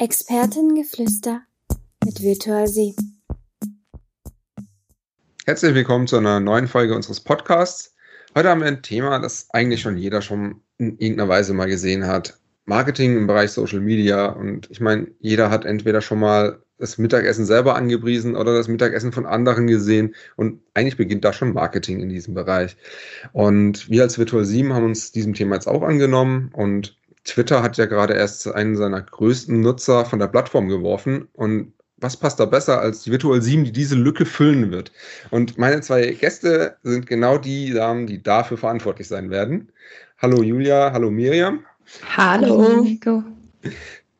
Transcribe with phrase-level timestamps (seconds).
[0.00, 1.42] Expertengeflüster
[2.06, 2.96] mit Virtual Sie.
[5.44, 7.94] Herzlich willkommen zu einer neuen Folge unseres Podcasts.
[8.34, 12.06] Heute haben wir ein Thema, das eigentlich schon jeder schon in irgendeiner Weise mal gesehen
[12.06, 12.40] hat.
[12.64, 14.28] Marketing im Bereich Social Media.
[14.28, 19.12] Und ich meine, jeder hat entweder schon mal das Mittagessen selber angepriesen oder das Mittagessen
[19.12, 20.14] von anderen gesehen.
[20.36, 22.74] Und eigentlich beginnt da schon Marketing in diesem Bereich.
[23.34, 27.76] Und wir als Virtual 7 haben uns diesem Thema jetzt auch angenommen und Twitter hat
[27.76, 32.46] ja gerade erst einen seiner größten Nutzer von der Plattform geworfen und was passt da
[32.46, 34.90] besser als die Virtual 7, die diese Lücke füllen wird?
[35.30, 39.70] Und meine zwei Gäste sind genau die Damen, die dafür verantwortlich sein werden.
[40.18, 41.60] Hallo Julia, hallo Miriam.
[42.16, 43.22] Hallo Nico.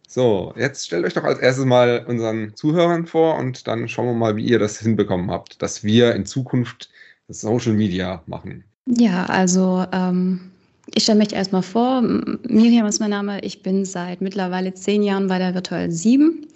[0.07, 4.15] So, jetzt stellt euch doch als erstes mal unseren Zuhörern vor und dann schauen wir
[4.15, 6.91] mal, wie ihr das hinbekommen habt, dass wir in Zukunft
[7.29, 8.65] Social Media machen.
[8.87, 10.50] Ja, also ähm,
[10.95, 12.03] ich stelle mich erstmal vor.
[12.03, 13.41] Miriam ist mein Name.
[13.43, 16.47] Ich bin seit mittlerweile zehn Jahren bei der Virtual 7.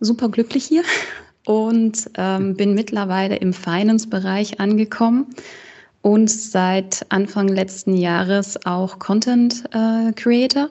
[0.00, 0.82] Super glücklich hier
[1.46, 5.26] und ähm, bin mittlerweile im Finance-Bereich angekommen
[6.02, 10.70] und seit Anfang letzten Jahres auch Content äh, Creator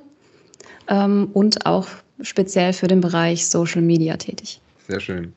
[0.88, 1.88] ähm, und auch
[2.22, 4.62] speziell für den Bereich Social Media tätig.
[4.88, 5.34] Sehr schön.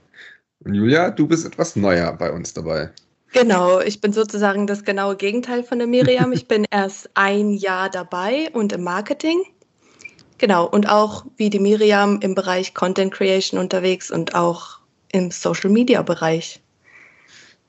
[0.65, 2.91] Und Julia, du bist etwas neuer bei uns dabei.
[3.35, 6.33] Genau, ich bin sozusagen das genaue Gegenteil von der Miriam.
[6.33, 9.43] Ich bin erst ein Jahr dabei und im Marketing.
[10.39, 14.79] Genau, und auch wie die Miriam im Bereich Content Creation unterwegs und auch
[15.13, 16.61] im Social Media Bereich.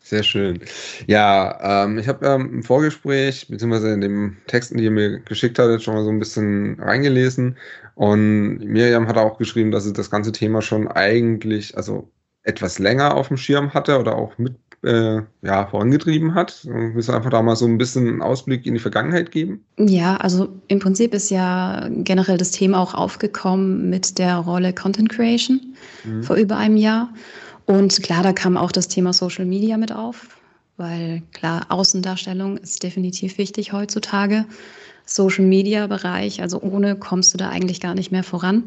[0.02, 0.59] Sehr schön.
[1.07, 5.57] Ja, ähm, ich habe ähm, im Vorgespräch, beziehungsweise in den Texten, die ihr mir geschickt
[5.57, 7.57] hattet, schon mal so ein bisschen reingelesen.
[7.95, 12.11] Und Miriam hat auch geschrieben, dass sie das ganze Thema schon eigentlich, also
[12.44, 16.66] etwas länger auf dem Schirm hatte oder auch mit äh, ja, vorangetrieben hat.
[16.66, 19.64] Willst du einfach da mal so ein bisschen einen Ausblick in die Vergangenheit geben?
[19.78, 25.09] Ja, also im Prinzip ist ja generell das Thema auch aufgekommen mit der Rolle Content
[25.09, 25.59] Creation
[26.03, 26.23] mhm.
[26.23, 27.09] vor über einem Jahr.
[27.66, 30.39] Und klar, da kam auch das Thema Social Media mit auf,
[30.78, 34.45] weil klar, Außendarstellung ist definitiv wichtig heutzutage.
[35.06, 38.63] Social Media Bereich, also ohne kommst du da eigentlich gar nicht mehr voran.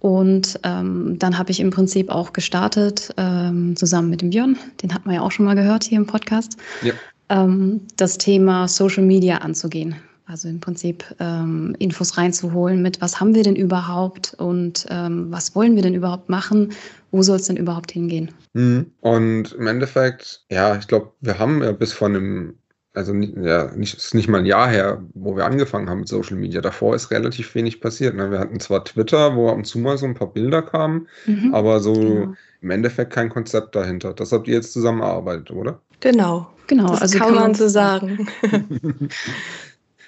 [0.00, 4.94] Und ähm, dann habe ich im Prinzip auch gestartet, ähm, zusammen mit dem Björn, den
[4.94, 6.94] hat man ja auch schon mal gehört hier im Podcast, ja.
[7.28, 9.94] ähm, das Thema Social Media anzugehen.
[10.30, 15.56] Also im Prinzip ähm, Infos reinzuholen mit, was haben wir denn überhaupt und ähm, was
[15.56, 16.72] wollen wir denn überhaupt machen,
[17.10, 18.30] wo soll es denn überhaupt hingehen.
[18.52, 18.92] Mhm.
[19.00, 22.59] Und im Endeffekt, ja, ich glaube, wir haben ja bis vor einem
[22.92, 26.36] also ja, nicht, ist nicht mal ein Jahr her, wo wir angefangen haben mit Social
[26.36, 26.60] Media.
[26.60, 28.16] Davor ist relativ wenig passiert.
[28.16, 28.30] Ne?
[28.30, 31.54] Wir hatten zwar Twitter, wo ab und zu mal so ein paar Bilder kamen, mhm,
[31.54, 32.34] aber so genau.
[32.62, 34.12] im Endeffekt kein Konzept dahinter.
[34.12, 35.80] Das habt ihr jetzt zusammengearbeitet, oder?
[36.00, 36.88] Genau, genau.
[36.88, 38.26] Das also kann, man so sagen.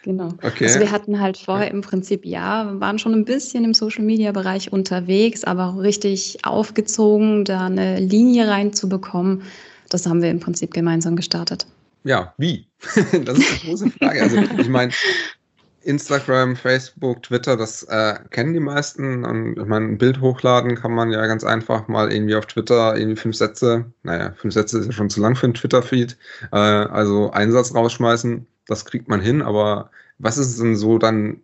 [0.04, 0.30] Genau.
[0.42, 0.64] Okay.
[0.64, 5.44] Also wir hatten halt vorher im Prinzip, ja, waren schon ein bisschen im Social-Media-Bereich unterwegs,
[5.44, 9.42] aber richtig aufgezogen, da eine Linie reinzubekommen,
[9.90, 11.68] das haben wir im Prinzip gemeinsam gestartet
[12.04, 12.66] ja, wie?
[13.24, 14.22] das ist die große Frage.
[14.22, 14.92] Also ich meine,
[15.84, 19.24] Instagram, Facebook, Twitter, das äh, kennen die meisten.
[19.24, 22.96] Und ich meine, ein Bild hochladen kann man ja ganz einfach mal irgendwie auf Twitter
[22.96, 26.16] irgendwie fünf Sätze, naja, fünf Sätze ist ja schon zu lang für einen Twitter-Feed,
[26.52, 31.40] äh, also einen Satz rausschmeißen, das kriegt man hin, aber was ist denn so dann,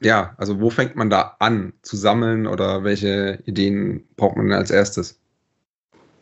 [0.00, 4.58] ja, also wo fängt man da an zu sammeln oder welche Ideen braucht man denn
[4.58, 5.18] als erstes?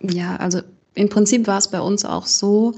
[0.00, 0.60] Ja, also
[0.94, 2.74] im Prinzip war es bei uns auch so,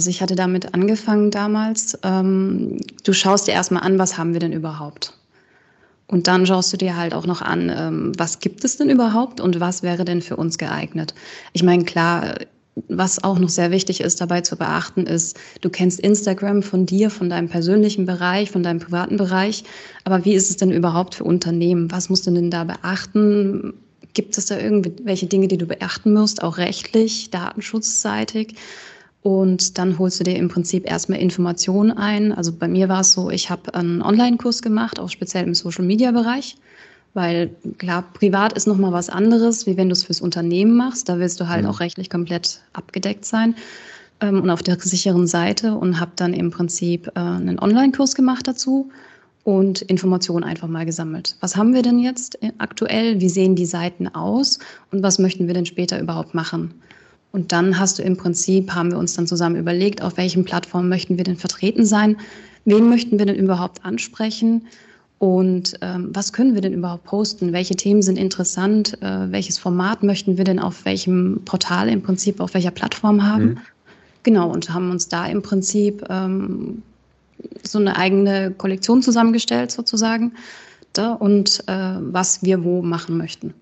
[0.00, 1.98] also ich hatte damit angefangen damals.
[2.02, 5.12] Ähm, du schaust dir erstmal an, was haben wir denn überhaupt?
[6.06, 9.42] Und dann schaust du dir halt auch noch an, ähm, was gibt es denn überhaupt
[9.42, 11.12] und was wäre denn für uns geeignet?
[11.52, 12.36] Ich meine, klar,
[12.88, 17.10] was auch noch sehr wichtig ist dabei zu beachten, ist, du kennst Instagram von dir,
[17.10, 19.64] von deinem persönlichen Bereich, von deinem privaten Bereich.
[20.04, 21.92] Aber wie ist es denn überhaupt für Unternehmen?
[21.92, 23.74] Was musst du denn da beachten?
[24.14, 28.54] Gibt es da irgendwelche Dinge, die du beachten musst, auch rechtlich, datenschutzseitig?
[29.22, 32.32] Und dann holst du dir im Prinzip erstmal Informationen ein.
[32.32, 36.56] Also bei mir war es so, ich habe einen Online-Kurs gemacht, auch speziell im Social-Media-Bereich.
[37.12, 41.08] Weil klar, privat ist nochmal was anderes, wie wenn du es fürs Unternehmen machst.
[41.08, 41.70] Da willst du halt mhm.
[41.70, 43.56] auch rechtlich komplett abgedeckt sein
[44.20, 48.46] ähm, und auf der sicheren Seite und habe dann im Prinzip äh, einen Online-Kurs gemacht
[48.46, 48.90] dazu
[49.44, 51.36] und Informationen einfach mal gesammelt.
[51.40, 53.20] Was haben wir denn jetzt äh, aktuell?
[53.20, 54.60] Wie sehen die Seiten aus?
[54.92, 56.74] Und was möchten wir denn später überhaupt machen?
[57.32, 60.88] Und dann hast du im Prinzip, haben wir uns dann zusammen überlegt, auf welchen Plattformen
[60.88, 62.16] möchten wir denn vertreten sein,
[62.64, 64.66] wen möchten wir denn überhaupt ansprechen
[65.18, 70.02] und ähm, was können wir denn überhaupt posten, welche Themen sind interessant, äh, welches Format
[70.02, 73.44] möchten wir denn auf welchem Portal im Prinzip, auf welcher Plattform haben.
[73.44, 73.58] Mhm.
[74.22, 76.82] Genau, und haben uns da im Prinzip ähm,
[77.62, 80.32] so eine eigene Kollektion zusammengestellt sozusagen
[80.92, 83.54] da, und äh, was wir wo machen möchten.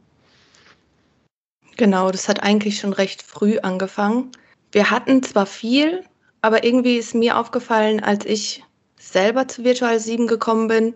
[1.78, 4.32] Genau, das hat eigentlich schon recht früh angefangen.
[4.72, 6.04] Wir hatten zwar viel,
[6.42, 8.64] aber irgendwie ist mir aufgefallen, als ich
[8.98, 10.94] selber zu Virtual 7 gekommen bin,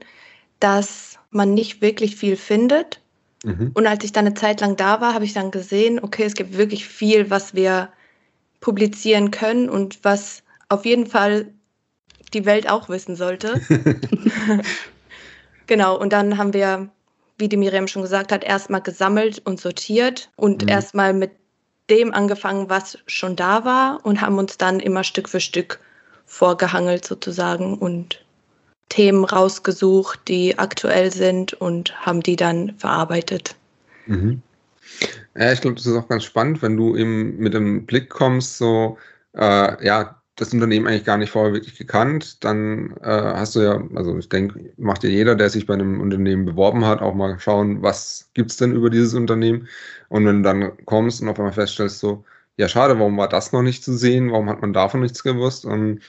[0.61, 3.01] dass man nicht wirklich viel findet.
[3.45, 3.71] Mhm.
[3.75, 6.35] Und als ich dann eine Zeit lang da war, habe ich dann gesehen, okay, es
[6.35, 7.89] gibt wirklich viel, was wir
[8.61, 11.47] publizieren können und was auf jeden Fall
[12.35, 13.61] die Welt auch wissen sollte.
[15.69, 16.89] genau, und dann haben wir,
[17.43, 20.69] wie die Miriam schon gesagt hat, erstmal gesammelt und sortiert und mhm.
[20.69, 21.33] erstmal mit
[21.91, 25.81] dem angefangen, was schon da war und haben uns dann immer Stück für Stück
[26.25, 28.25] vorgehangelt sozusagen und
[28.89, 33.57] Themen rausgesucht, die aktuell sind und haben die dann verarbeitet.
[34.07, 34.41] Mhm.
[35.37, 38.59] Ja, ich glaube, das ist auch ganz spannend, wenn du eben mit dem Blick kommst,
[38.59, 38.99] so,
[39.35, 43.83] äh, ja, das Unternehmen eigentlich gar nicht vorher wirklich gekannt, dann äh, hast du ja,
[43.95, 47.39] also ich denke, macht ja jeder, der sich bei einem Unternehmen beworben hat, auch mal
[47.39, 49.69] schauen, was gibt es denn über dieses Unternehmen.
[50.09, 52.25] Und wenn du dann kommst und auf einmal feststellst, so,
[52.57, 55.67] ja, schade, warum war das noch nicht zu sehen, warum hat man davon nichts gewusst?
[55.67, 56.01] Und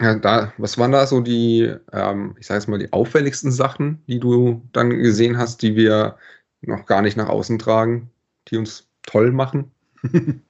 [0.00, 4.02] ja, da, was waren da so die, ähm, ich sage jetzt mal, die auffälligsten Sachen,
[4.08, 6.16] die du dann gesehen hast, die wir
[6.62, 8.10] noch gar nicht nach außen tragen,
[8.48, 9.70] die uns toll machen?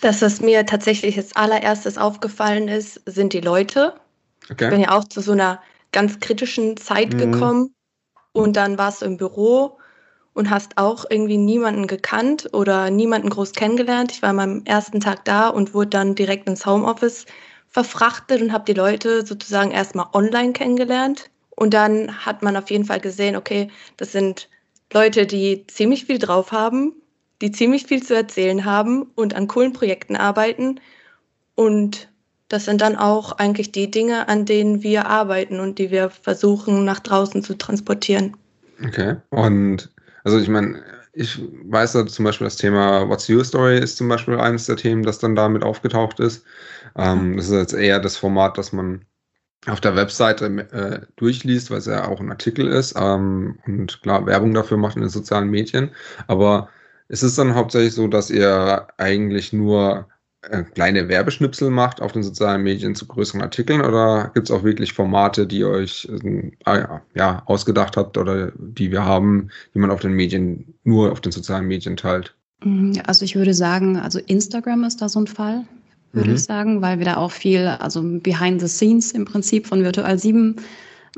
[0.00, 3.94] Das, was mir tatsächlich als allererstes aufgefallen ist, sind die Leute.
[4.50, 4.64] Okay.
[4.64, 5.60] Ich bin ja auch zu so einer
[5.92, 7.18] ganz kritischen Zeit mhm.
[7.18, 7.74] gekommen
[8.32, 9.78] und dann warst du im Büro
[10.32, 14.12] und hast auch irgendwie niemanden gekannt oder niemanden groß kennengelernt.
[14.12, 17.26] Ich war meinem ersten Tag da und wurde dann direkt ins Homeoffice
[17.68, 21.30] verfrachtet und habe die Leute sozusagen erstmal online kennengelernt.
[21.56, 24.48] Und dann hat man auf jeden Fall gesehen, okay, das sind
[24.92, 26.94] Leute, die ziemlich viel drauf haben,
[27.40, 30.80] die ziemlich viel zu erzählen haben und an coolen Projekten arbeiten.
[31.54, 32.08] Und
[32.48, 36.84] das sind dann auch eigentlich die Dinge, an denen wir arbeiten und die wir versuchen
[36.84, 38.36] nach draußen zu transportieren.
[38.84, 39.16] Okay.
[39.30, 39.90] Und
[40.24, 40.82] also ich meine,
[41.12, 44.76] ich weiß da zum Beispiel das Thema What's Your Story ist zum Beispiel eines der
[44.76, 46.44] Themen, das dann damit aufgetaucht ist.
[46.96, 49.04] Ähm, das ist jetzt eher das Format, das man
[49.66, 54.24] auf der Webseite äh, durchliest, weil es ja auch ein Artikel ist ähm, und klar
[54.26, 55.90] Werbung dafür macht in den sozialen Medien.
[56.26, 56.68] Aber
[57.10, 60.06] ist es dann hauptsächlich so, dass ihr eigentlich nur
[60.42, 64.62] äh, kleine Werbeschnipsel macht auf den sozialen Medien zu größeren Artikeln oder gibt es auch
[64.62, 66.84] wirklich Formate, die euch äh,
[67.14, 71.32] ja, ausgedacht habt oder die wir haben, die man auf den Medien, nur auf den
[71.32, 72.36] sozialen Medien teilt?
[72.62, 75.64] Mm, also ich würde sagen, also Instagram ist da so ein Fall,
[76.12, 76.36] würde mhm.
[76.36, 80.16] ich sagen, weil wir da auch viel, also behind the scenes im Prinzip von Virtual
[80.16, 80.56] 7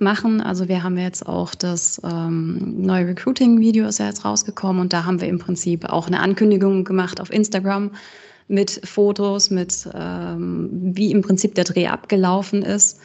[0.00, 0.41] machen.
[0.41, 5.05] Also wir haben jetzt auch das ähm, neue Recruiting-Video ist ja jetzt rausgekommen und da
[5.05, 7.93] haben wir im Prinzip auch eine Ankündigung gemacht auf Instagram
[8.49, 12.99] mit Fotos, mit ähm, wie im Prinzip der Dreh abgelaufen ist.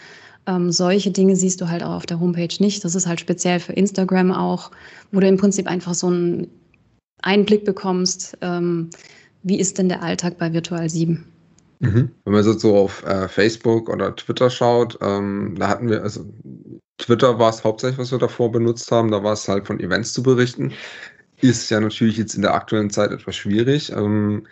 [0.46, 2.84] Ähm, solche Dinge siehst du halt auch auf der Homepage nicht.
[2.86, 4.72] Das ist halt speziell für Instagram auch,
[5.12, 6.48] wo du im Prinzip einfach so einen
[7.22, 8.90] Einblick bekommst, ähm,
[9.44, 11.26] wie ist denn der Alltag bei Virtual 7.
[11.80, 12.12] Mhm.
[12.26, 16.26] Wenn man so auf äh, Facebook oder Twitter schaut, ähm, da hatten wir, also
[16.98, 20.14] Twitter war es hauptsächlich, was wir davor benutzt haben, da war es halt von Events
[20.14, 20.74] zu berichten.
[21.40, 23.92] Ist ja natürlich jetzt in der aktuellen Zeit etwas schwierig.
[23.92, 24.48] Ähm,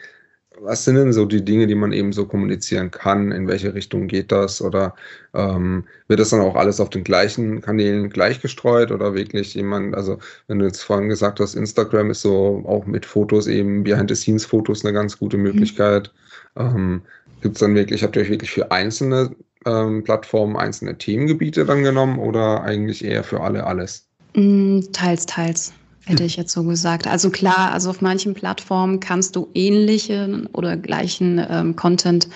[0.62, 3.32] was sind denn so die Dinge, die man eben so kommunizieren kann?
[3.32, 4.62] In welche Richtung geht das?
[4.62, 4.96] Oder
[5.34, 10.20] ähm, wird das dann auch alles auf den gleichen Kanälen gleichgestreut oder wirklich jemand, also
[10.48, 14.94] wenn du jetzt vorhin gesagt hast, Instagram ist so auch mit Fotos eben, Behind-the-Scenes-Fotos eine
[14.94, 15.44] ganz gute mhm.
[15.44, 16.14] Möglichkeit.
[16.14, 16.25] Mhm.
[16.58, 17.02] Ähm,
[17.42, 19.36] Gibt es dann wirklich, habt ihr euch wirklich für einzelne
[19.66, 24.08] ähm, Plattformen einzelne Themengebiete dann genommen oder eigentlich eher für alle alles?
[24.36, 25.74] Mm, teils, teils
[26.06, 26.28] hätte hm.
[26.28, 27.08] ich jetzt so gesagt.
[27.08, 32.28] Also klar, also auf manchen Plattformen kannst du ähnlichen oder gleichen ähm, Content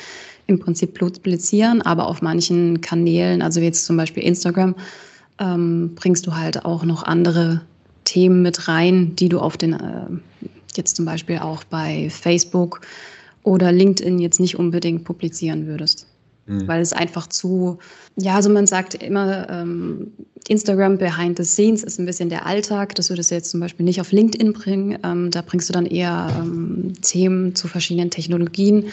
[0.47, 4.75] im Prinzip publizieren, aber auf manchen Kanälen, also jetzt zum Beispiel Instagram,
[5.39, 7.61] ähm, bringst du halt auch noch andere
[8.03, 12.81] Themen mit rein, die du auf den, äh, jetzt zum Beispiel auch bei Facebook
[13.43, 16.07] oder LinkedIn jetzt nicht unbedingt publizieren würdest
[16.49, 16.67] mhm.
[16.67, 17.77] weil es einfach zu,
[18.17, 20.11] ja, also man sagt immer, ähm,
[20.47, 22.95] Instagram behind the scenes ist ein bisschen der Alltag.
[22.95, 24.97] Das würdest du jetzt zum Beispiel nicht auf LinkedIn bringen.
[25.03, 28.85] Ähm, da bringst du dann eher ähm, Themen zu verschiedenen Technologien,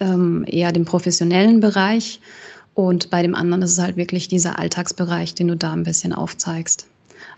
[0.00, 2.20] ähm, eher den professionellen Bereich.
[2.74, 6.12] Und bei dem anderen ist es halt wirklich dieser Alltagsbereich, den du da ein bisschen
[6.12, 6.86] aufzeigst.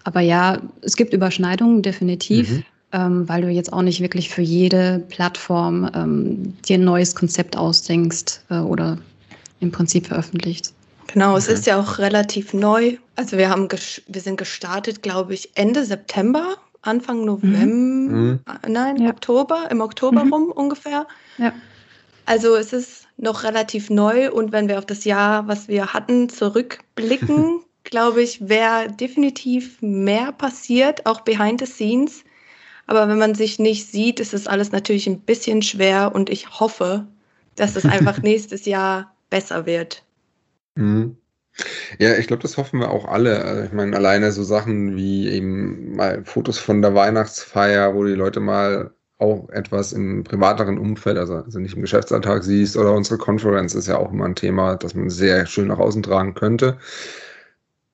[0.05, 2.51] Aber ja, es gibt Überschneidungen, definitiv.
[2.51, 2.63] Mhm.
[2.93, 7.57] Ähm, weil du jetzt auch nicht wirklich für jede Plattform ähm, dir ein neues Konzept
[7.57, 8.99] ausdenkst äh, oder
[9.61, 10.73] im Prinzip veröffentlicht.
[11.13, 12.97] Genau, es ist ja auch relativ neu.
[13.17, 18.41] Also wir haben wir sind gestartet, glaube ich, Ende September, Anfang November, mhm.
[18.67, 19.11] Nein, ja.
[19.11, 20.33] Oktober, im Oktober mhm.
[20.33, 21.07] rum ungefähr.
[21.39, 21.53] Ja.
[22.27, 26.29] Also es ist noch relativ neu und wenn wir auf das Jahr, was wir hatten,
[26.29, 32.23] zurückblicken, glaube ich, wäre definitiv mehr passiert, auch behind the scenes.
[32.91, 36.59] Aber wenn man sich nicht sieht, ist es alles natürlich ein bisschen schwer und ich
[36.59, 37.07] hoffe,
[37.55, 40.03] dass es einfach nächstes Jahr besser wird.
[40.75, 41.17] Mhm.
[42.01, 43.45] Ja, ich glaube, das hoffen wir auch alle.
[43.45, 48.15] Also ich meine, alleine so Sachen wie eben mal Fotos von der Weihnachtsfeier, wo die
[48.15, 53.19] Leute mal auch etwas im privateren Umfeld, also, also nicht im Geschäftsalltag siehst, oder unsere
[53.19, 56.77] Conference ist ja auch immer ein Thema, das man sehr schön nach außen tragen könnte.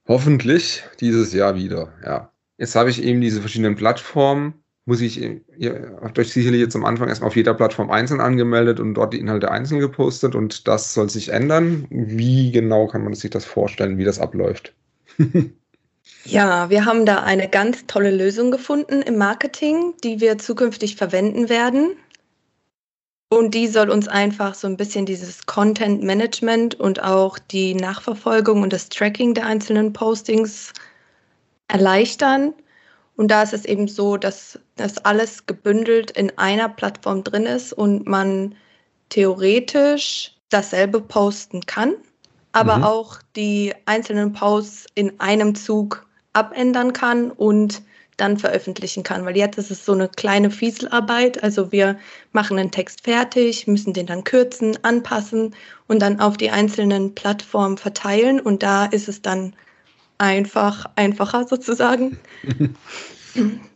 [0.09, 2.33] Hoffentlich dieses Jahr wieder, ja.
[2.57, 6.85] Jetzt habe ich eben diese verschiedenen Plattformen muss ich, ihr habt euch sicherlich jetzt am
[6.85, 10.95] Anfang erstmal auf jeder Plattform einzeln angemeldet und dort die Inhalte einzeln gepostet und das
[10.95, 11.87] soll sich ändern.
[11.91, 14.75] Wie genau kann man sich das vorstellen, wie das abläuft?
[16.25, 21.49] ja, wir haben da eine ganz tolle Lösung gefunden im Marketing, die wir zukünftig verwenden
[21.49, 21.97] werden.
[23.29, 28.63] Und die soll uns einfach so ein bisschen dieses Content Management und auch die Nachverfolgung
[28.63, 30.73] und das Tracking der einzelnen Postings
[31.67, 32.55] erleichtern
[33.17, 37.73] und da ist es eben so, dass das alles gebündelt in einer Plattform drin ist
[37.73, 38.55] und man
[39.09, 41.95] theoretisch dasselbe posten kann,
[42.53, 42.85] aber mhm.
[42.85, 47.83] auch die einzelnen Posts in einem Zug abändern kann und
[48.17, 49.25] dann veröffentlichen kann.
[49.25, 51.43] Weil jetzt ist es so eine kleine Fieselarbeit.
[51.43, 51.99] Also wir
[52.33, 55.55] machen einen Text fertig, müssen den dann kürzen, anpassen
[55.87, 58.41] und dann auf die einzelnen Plattformen verteilen.
[58.41, 59.55] Und da ist es dann
[60.19, 62.19] einfach, einfacher sozusagen.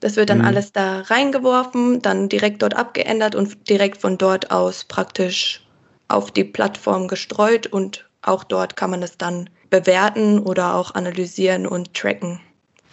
[0.00, 0.46] Das wird dann mhm.
[0.46, 5.66] alles da reingeworfen, dann direkt dort abgeändert und direkt von dort aus praktisch
[6.08, 11.66] auf die Plattform gestreut und auch dort kann man es dann bewerten oder auch analysieren
[11.66, 12.40] und tracken.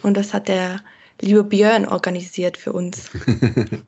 [0.02, 0.80] Und das hat der
[1.20, 3.10] liebe Björn organisiert für uns.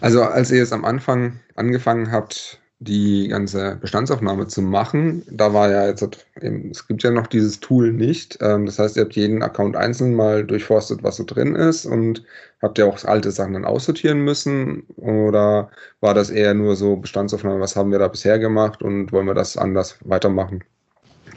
[0.00, 5.22] also als ihr jetzt am Anfang angefangen habt, die ganze Bestandsaufnahme zu machen.
[5.30, 8.38] Da war ja jetzt, es gibt ja noch dieses Tool nicht.
[8.40, 12.22] Ähm, das heißt, ihr habt jeden Account einzeln mal durchforstet, was so drin ist und
[12.62, 14.84] habt ihr auch alte Sachen dann aussortieren müssen?
[14.96, 15.70] Oder
[16.00, 19.34] war das eher nur so Bestandsaufnahme, was haben wir da bisher gemacht und wollen wir
[19.34, 20.62] das anders weitermachen?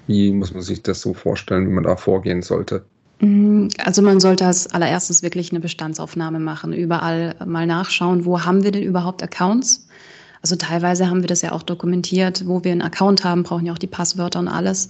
[0.05, 2.85] Wie muss man sich das so vorstellen, wie man da vorgehen sollte?
[3.19, 8.63] Mm, also man sollte als allererstes wirklich eine Bestandsaufnahme machen, überall mal nachschauen, wo haben
[8.63, 9.87] wir denn überhaupt Accounts?
[10.41, 13.73] Also teilweise haben wir das ja auch dokumentiert, wo wir einen Account haben, brauchen ja
[13.73, 14.89] auch die Passwörter und alles.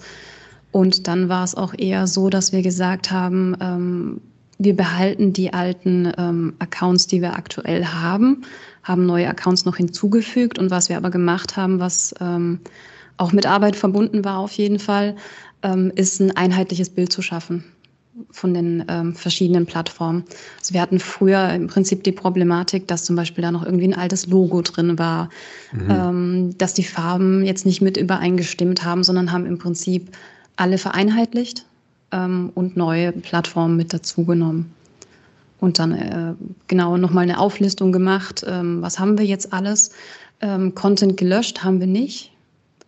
[0.72, 4.22] Und dann war es auch eher so, dass wir gesagt haben, ähm,
[4.58, 8.44] wir behalten die alten ähm, Accounts, die wir aktuell haben,
[8.84, 10.58] haben neue Accounts noch hinzugefügt.
[10.58, 12.60] Und was wir aber gemacht haben, was ähm,
[13.18, 15.16] auch mit Arbeit verbunden war auf jeden Fall,
[15.64, 17.66] ähm, ist ein einheitliches Bild zu schaffen
[18.32, 20.24] von den ähm, verschiedenen Plattformen.
[20.60, 23.94] Also wir hatten früher im Prinzip die Problematik, dass zum Beispiel da noch irgendwie ein
[23.94, 25.30] altes Logo drin war,
[25.72, 25.90] mhm.
[25.90, 30.16] ähm, dass die Farben jetzt nicht mit übereingestimmt haben, sondern haben im Prinzip
[30.56, 31.66] alle vereinheitlicht
[32.12, 34.72] ähm, und neue Plattformen mit dazugenommen.
[35.60, 36.34] Und dann äh,
[36.68, 39.92] genau nochmal eine Auflistung gemacht, ähm, was haben wir jetzt alles.
[40.42, 42.31] Ähm, Content gelöscht haben wir nicht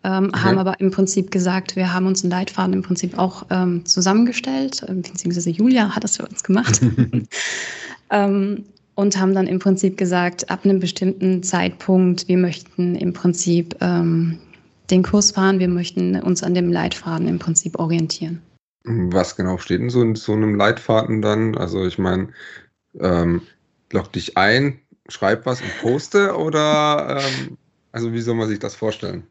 [0.04, 0.40] ähm, okay.
[0.40, 4.84] haben aber im Prinzip gesagt, wir haben uns einen Leitfaden im Prinzip auch ähm, zusammengestellt,
[4.84, 6.82] äh, beziehungsweise Julia hat das für uns gemacht.
[8.10, 13.76] ähm, und haben dann im Prinzip gesagt, ab einem bestimmten Zeitpunkt, wir möchten im Prinzip
[13.82, 14.40] ähm,
[14.92, 18.42] den Kurs fahren, wir möchten uns an dem Leitfaden im Prinzip orientieren.
[18.84, 21.58] Was genau steht in so, in so einem Leitfaden dann?
[21.58, 22.30] Also ich meine,
[23.00, 23.42] ähm,
[23.92, 27.58] log dich ein, schreib was und poste oder ähm,
[27.92, 29.24] also wie soll man sich das vorstellen?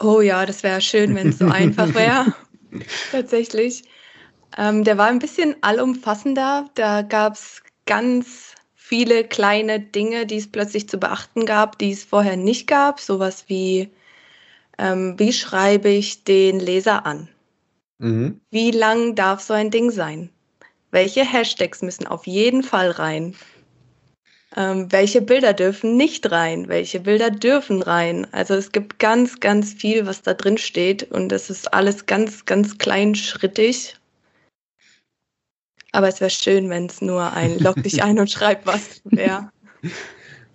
[0.00, 2.34] Oh ja, das wäre schön, wenn es so einfach wäre.
[3.12, 3.84] Tatsächlich.
[4.56, 6.68] Ähm, der war ein bisschen allumfassender.
[6.74, 12.04] Da gab es ganz viele kleine Dinge, die es plötzlich zu beachten gab, die es
[12.04, 13.00] vorher nicht gab.
[13.00, 13.90] Sowas wie,
[14.78, 17.28] ähm, wie schreibe ich den Leser an?
[17.98, 18.40] Mhm.
[18.50, 20.30] Wie lang darf so ein Ding sein?
[20.90, 23.34] Welche Hashtags müssen auf jeden Fall rein?
[24.56, 28.26] Ähm, welche Bilder dürfen nicht rein, welche Bilder dürfen rein.
[28.32, 32.44] Also es gibt ganz, ganz viel, was da drin steht und das ist alles ganz,
[32.44, 33.96] ganz kleinschrittig.
[35.92, 39.50] Aber es wäre schön, wenn es nur ein Log dich ein und schreib was wäre.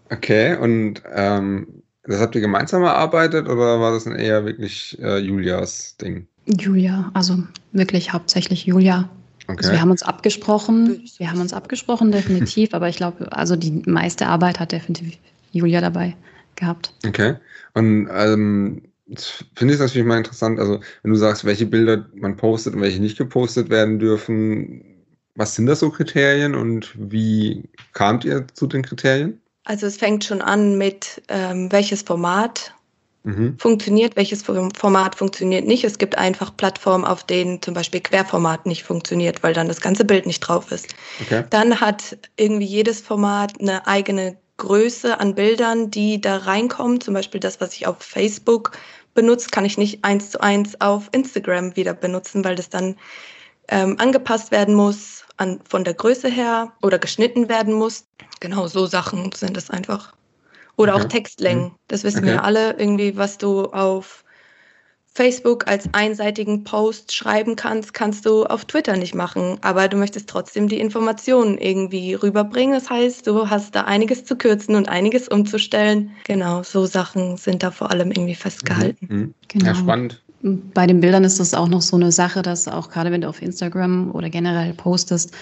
[0.10, 5.20] Okay, und ähm, das habt ihr gemeinsam erarbeitet oder war das dann eher wirklich äh,
[5.20, 6.27] Julias Ding?
[6.46, 9.10] Julia, also wirklich hauptsächlich Julia.
[9.50, 9.58] Okay.
[9.58, 13.82] Also wir haben uns abgesprochen, wir haben uns abgesprochen, definitiv, aber ich glaube, also die
[13.88, 15.18] meiste Arbeit hat definitiv
[15.51, 16.15] Julia dabei
[16.56, 16.94] gehabt.
[17.08, 17.34] Okay.
[17.74, 18.84] Und ähm,
[19.56, 23.01] finde ich natürlich mal interessant, also wenn du sagst, welche Bilder man postet und welche
[23.01, 24.86] nicht gepostet werden dürfen,
[25.34, 27.63] was sind das so Kriterien und wie
[27.94, 29.41] kamt ihr zu den Kriterien?
[29.63, 32.75] Also es fängt schon an mit, ähm, welches Format
[33.24, 33.58] mhm.
[33.58, 35.84] funktioniert, welches Format funktioniert nicht.
[35.84, 40.06] Es gibt einfach Plattformen, auf denen zum Beispiel Querformat nicht funktioniert, weil dann das ganze
[40.06, 40.88] Bild nicht drauf ist.
[41.22, 41.44] Okay.
[41.50, 47.02] Dann hat irgendwie jedes Format eine eigene Größe an Bildern, die da reinkommen.
[47.02, 48.78] Zum Beispiel das, was ich auf Facebook
[49.14, 52.96] benutze, kann ich nicht eins zu eins auf Instagram wieder benutzen, weil das dann
[53.70, 58.06] ähm, angepasst werden muss an, von der Größe her oder geschnitten werden muss.
[58.40, 60.14] Genau so Sachen sind es einfach.
[60.79, 61.03] Oder okay.
[61.03, 61.63] auch Textlängen.
[61.65, 61.71] Mhm.
[61.89, 62.27] Das wissen okay.
[62.27, 64.24] wir alle irgendwie, was du auf
[65.13, 69.57] Facebook als einseitigen Post schreiben kannst, kannst du auf Twitter nicht machen.
[69.59, 72.74] Aber du möchtest trotzdem die Informationen irgendwie rüberbringen.
[72.74, 76.12] Das heißt, du hast da einiges zu kürzen und einiges umzustellen.
[76.24, 79.07] Genau, so Sachen sind da vor allem irgendwie festgehalten.
[79.09, 79.17] Mhm.
[79.17, 79.33] mhm.
[79.50, 79.65] Genau.
[79.65, 80.24] Ja, spannend.
[80.41, 83.27] Bei den Bildern ist das auch noch so eine Sache, dass auch gerade wenn du
[83.27, 85.33] auf Instagram oder generell postest,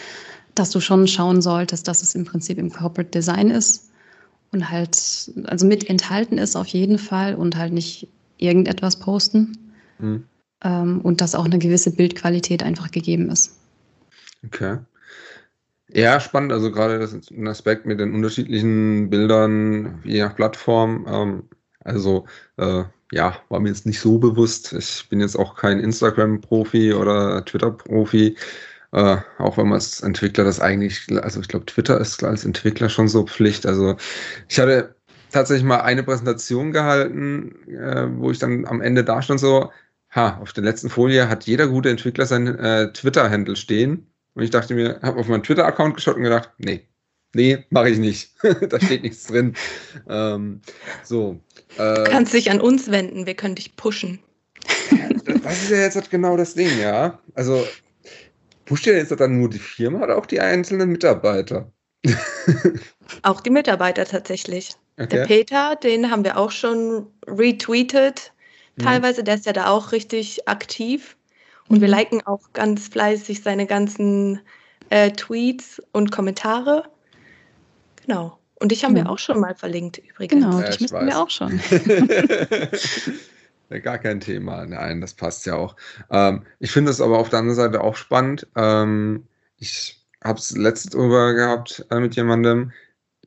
[0.56, 3.88] dass du schon schauen solltest, dass es im Prinzip im Corporate Design ist
[4.51, 9.58] und halt, also mit enthalten ist auf jeden Fall und halt nicht irgendetwas posten.
[10.00, 10.24] Mhm.
[10.63, 13.60] Ähm, und dass auch eine gewisse Bildqualität einfach gegeben ist.
[14.46, 14.77] Okay.
[15.89, 16.51] Ja, spannend.
[16.51, 21.06] Also gerade das ist ein Aspekt mit den unterschiedlichen Bildern, je nach Plattform.
[21.08, 21.44] Ähm,
[21.84, 22.25] also
[22.58, 24.74] äh, ja, war mir jetzt nicht so bewusst.
[24.74, 28.36] Ich bin jetzt auch kein Instagram-Profi oder Twitter-Profi.
[28.98, 32.89] Äh, auch wenn man als Entwickler das eigentlich, also ich glaube, Twitter ist als Entwickler
[32.89, 33.68] schon so Pflicht.
[33.68, 33.96] Also
[34.50, 34.96] ich hatte
[35.32, 39.72] tatsächlich mal eine Präsentation gehalten, äh, wo ich dann am Ende da stand so,
[40.10, 44.08] ha, auf der letzten Folie hat jeder gute Entwickler sein äh, Twitter-Handle stehen.
[44.34, 46.88] Und ich dachte mir, habe auf meinen Twitter-Account geschaut und gedacht, nee,
[47.36, 48.32] nee, mache ich nicht.
[48.70, 49.54] da steht nichts drin.
[50.10, 50.62] Ähm,
[51.04, 51.39] so.
[51.77, 54.18] Äh, du kannst dich an uns wenden, wir können dich pushen.
[55.44, 57.20] das ist ja jetzt genau das Ding, ja.
[57.36, 57.63] Also
[58.68, 61.72] Pusht ihr jetzt dann nur die Firma oder auch die einzelnen Mitarbeiter?
[63.24, 64.72] auch die Mitarbeiter tatsächlich.
[65.00, 65.08] Okay.
[65.08, 68.34] Der Peter, den haben wir auch schon retweetet.
[68.76, 68.84] Mhm.
[68.84, 69.26] Teilweise, mhm.
[69.26, 71.16] der ist ja da auch richtig aktiv.
[71.70, 71.82] Und mhm.
[71.82, 74.42] wir liken auch ganz fleißig seine ganzen
[74.90, 76.84] äh, Tweets und Kommentare.
[78.06, 78.38] Genau.
[78.56, 78.98] Und dich haben mhm.
[78.98, 80.44] wir auch schon mal verlinkt übrigens.
[80.44, 81.60] Genau, ja, dich müssen wir auch schon.
[83.69, 84.65] Gar kein Thema.
[84.65, 85.75] Nein, das passt ja auch.
[86.10, 88.47] Ähm, ich finde es aber auf der anderen Seite auch spannend.
[88.56, 89.27] Ähm,
[89.58, 92.71] ich habe es letztens drüber gehabt äh, mit jemandem,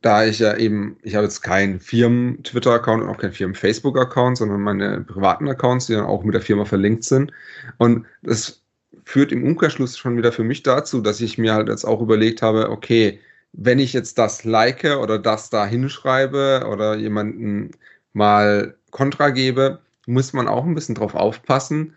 [0.01, 5.03] da ich ja eben, ich habe jetzt keinen Firmen-Twitter-Account und auch keinen Firmen-Facebook-Account, sondern meine
[5.03, 7.33] privaten Accounts, die dann auch mit der Firma verlinkt sind.
[7.77, 8.63] Und das
[9.05, 12.41] führt im Umkehrschluss schon wieder für mich dazu, dass ich mir halt jetzt auch überlegt
[12.41, 13.21] habe, okay,
[13.53, 17.73] wenn ich jetzt das like oder das da hinschreibe oder jemanden
[18.13, 21.97] mal Kontra gebe, muss man auch ein bisschen drauf aufpassen,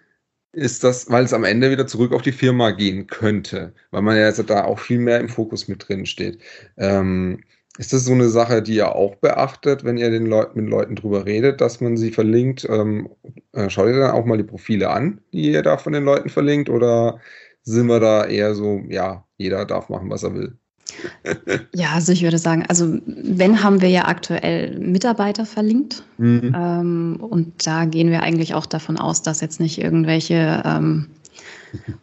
[0.54, 4.16] ist das, weil es am Ende wieder zurück auf die Firma gehen könnte, weil man
[4.18, 6.40] ja jetzt da auch viel mehr im Fokus mit drin steht.
[6.78, 7.44] Ähm,
[7.78, 10.96] ist das so eine Sache, die ihr auch beachtet, wenn ihr den Leuten, mit Leuten
[10.96, 12.66] drüber redet, dass man sie verlinkt?
[12.70, 13.10] Ähm,
[13.54, 16.30] äh, schaut ihr dann auch mal die Profile an, die ihr da von den Leuten
[16.30, 16.70] verlinkt?
[16.70, 17.20] Oder
[17.64, 20.58] sind wir da eher so, ja, jeder darf machen, was er will?
[21.74, 26.04] Ja, also ich würde sagen, also wenn haben wir ja aktuell Mitarbeiter verlinkt.
[26.18, 26.56] Mhm.
[26.56, 31.08] Ähm, und da gehen wir eigentlich auch davon aus, dass jetzt nicht irgendwelche ähm,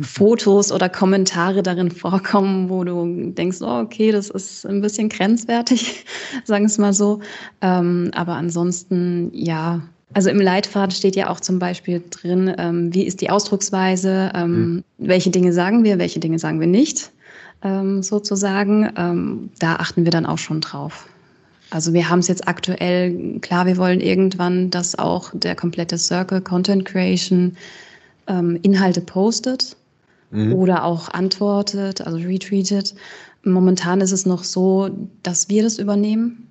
[0.01, 6.05] Fotos oder Kommentare darin vorkommen, wo du denkst, oh, okay, das ist ein bisschen grenzwertig,
[6.45, 7.21] sagen wir es mal so.
[7.61, 9.81] Ähm, aber ansonsten, ja,
[10.13, 14.51] also im Leitfaden steht ja auch zum Beispiel drin, ähm, wie ist die Ausdrucksweise, ähm,
[14.51, 14.85] mhm.
[14.99, 17.13] welche Dinge sagen wir, welche Dinge sagen wir nicht
[17.63, 18.91] ähm, sozusagen.
[18.97, 21.07] Ähm, da achten wir dann auch schon drauf.
[21.71, 26.41] Also wir haben es jetzt aktuell, klar, wir wollen irgendwann, dass auch der komplette Circle
[26.41, 27.57] Content Creation
[28.27, 29.77] ähm, Inhalte postet
[30.31, 30.53] mhm.
[30.55, 32.95] oder auch antwortet, also retweetet.
[33.45, 34.91] Momentan ist es noch so,
[35.23, 36.49] dass wir das übernehmen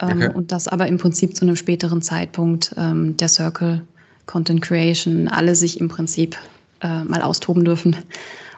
[0.00, 0.34] ähm, okay.
[0.34, 3.82] und dass aber im Prinzip zu einem späteren Zeitpunkt ähm, der Circle
[4.26, 6.36] Content Creation alle sich im Prinzip
[6.80, 7.96] äh, mal austoben dürfen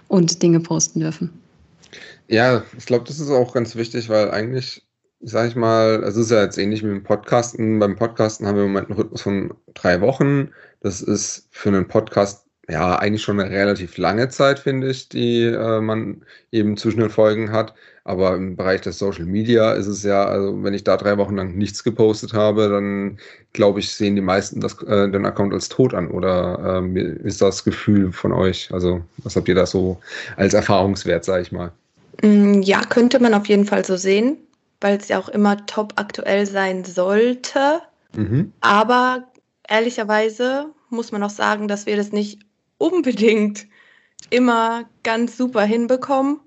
[0.09, 1.31] und Dinge posten dürfen.
[2.29, 4.87] Ja, ich glaube, das ist auch ganz wichtig, weil eigentlich,
[5.21, 7.79] sag ich mal, es ist ja jetzt ähnlich wie beim Podcasten.
[7.79, 10.51] Beim Podcasten haben wir im Moment einen Rhythmus von drei Wochen.
[10.81, 15.45] Das ist für einen Podcast ja eigentlich schon eine relativ lange Zeit, finde ich, die
[15.45, 17.75] äh, man eben zwischen den Folgen hat.
[18.05, 21.37] Aber im Bereich des Social Media ist es ja, also wenn ich da drei Wochen
[21.37, 23.19] lang nichts gepostet habe, dann
[23.55, 26.11] glaube ich, sehen die meisten das, äh, den Account als tot an.
[26.11, 28.69] Oder äh, ist das Gefühl von euch?
[28.73, 29.99] Also was habt ihr da so
[30.37, 31.73] als Erfahrungswert, sage ich mal?
[32.23, 34.39] Mm, ja, könnte man auf jeden Fall so sehen,
[34.81, 37.83] weil es ja auch immer top aktuell sein sollte.
[38.15, 38.53] Mhm.
[38.61, 39.29] Aber
[39.69, 42.41] ehrlicherweise muss man auch sagen, dass wir das nicht
[42.79, 43.67] unbedingt
[44.31, 46.41] immer ganz super hinbekommen,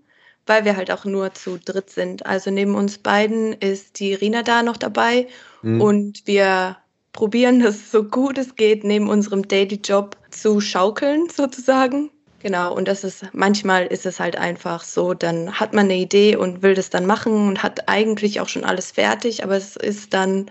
[0.46, 2.26] weil wir halt auch nur zu dritt sind.
[2.26, 5.28] Also neben uns beiden ist die Rina da noch dabei
[5.62, 5.82] mhm.
[5.82, 6.78] und wir
[7.14, 12.10] probieren, das so gut es geht neben unserem Daily Job zu schaukeln sozusagen.
[12.42, 16.36] Genau, und das ist, manchmal ist es halt einfach so, dann hat man eine Idee
[16.36, 20.16] und will das dann machen und hat eigentlich auch schon alles fertig, aber es ist
[20.16, 20.50] dann,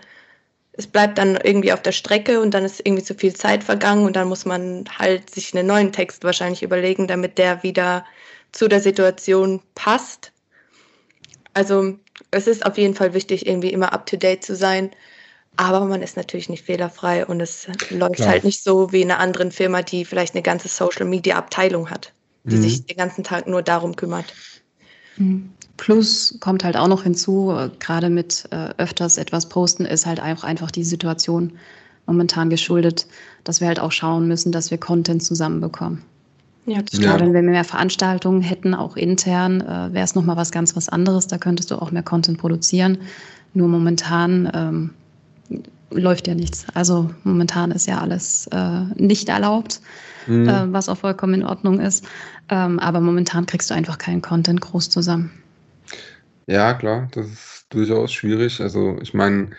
[0.71, 4.05] es bleibt dann irgendwie auf der Strecke und dann ist irgendwie zu viel Zeit vergangen
[4.05, 8.05] und dann muss man halt sich einen neuen Text wahrscheinlich überlegen, damit der wieder
[8.53, 10.31] zu der Situation passt.
[11.53, 11.97] Also
[12.31, 14.91] es ist auf jeden Fall wichtig, irgendwie immer up-to-date zu sein.
[15.57, 18.29] Aber man ist natürlich nicht fehlerfrei und es läuft Klar.
[18.29, 21.89] halt nicht so wie in einer anderen Firma, die vielleicht eine ganze Social Media Abteilung
[21.89, 22.61] hat, die mhm.
[22.61, 24.33] sich den ganzen Tag nur darum kümmert.
[25.17, 25.51] Mhm.
[25.77, 30.21] Plus kommt halt auch noch hinzu, äh, gerade mit äh, öfters etwas posten, ist halt
[30.21, 31.53] auch einfach die Situation
[32.05, 33.07] momentan geschuldet,
[33.43, 36.03] dass wir halt auch schauen müssen, dass wir Content zusammenbekommen.
[36.65, 37.19] Ja, das ja.
[37.19, 41.27] Wenn wir mehr Veranstaltungen hätten, auch intern, äh, wäre es nochmal was ganz was anderes.
[41.27, 42.99] Da könntest du auch mehr Content produzieren.
[43.53, 44.89] Nur momentan ähm,
[45.91, 46.65] läuft ja nichts.
[46.73, 49.81] Also momentan ist ja alles äh, nicht erlaubt,
[50.27, 50.47] mhm.
[50.47, 52.05] äh, was auch vollkommen in Ordnung ist.
[52.49, 55.31] Ähm, aber momentan kriegst du einfach keinen Content groß zusammen.
[56.47, 58.59] Ja, klar, das ist durchaus schwierig.
[58.61, 59.51] Also ich meine,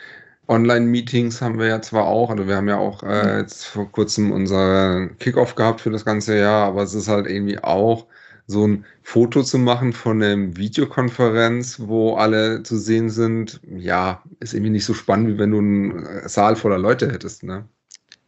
[0.49, 4.33] Online-Meetings haben wir ja zwar auch, also wir haben ja auch äh, jetzt vor kurzem
[4.33, 8.07] unser Kickoff gehabt für das ganze Jahr, aber es ist halt irgendwie auch
[8.47, 14.55] so ein Foto zu machen von einer Videokonferenz, wo alle zu sehen sind, ja, ist
[14.55, 17.65] irgendwie nicht so spannend, wie wenn du einen äh, Saal voller Leute hättest, ne?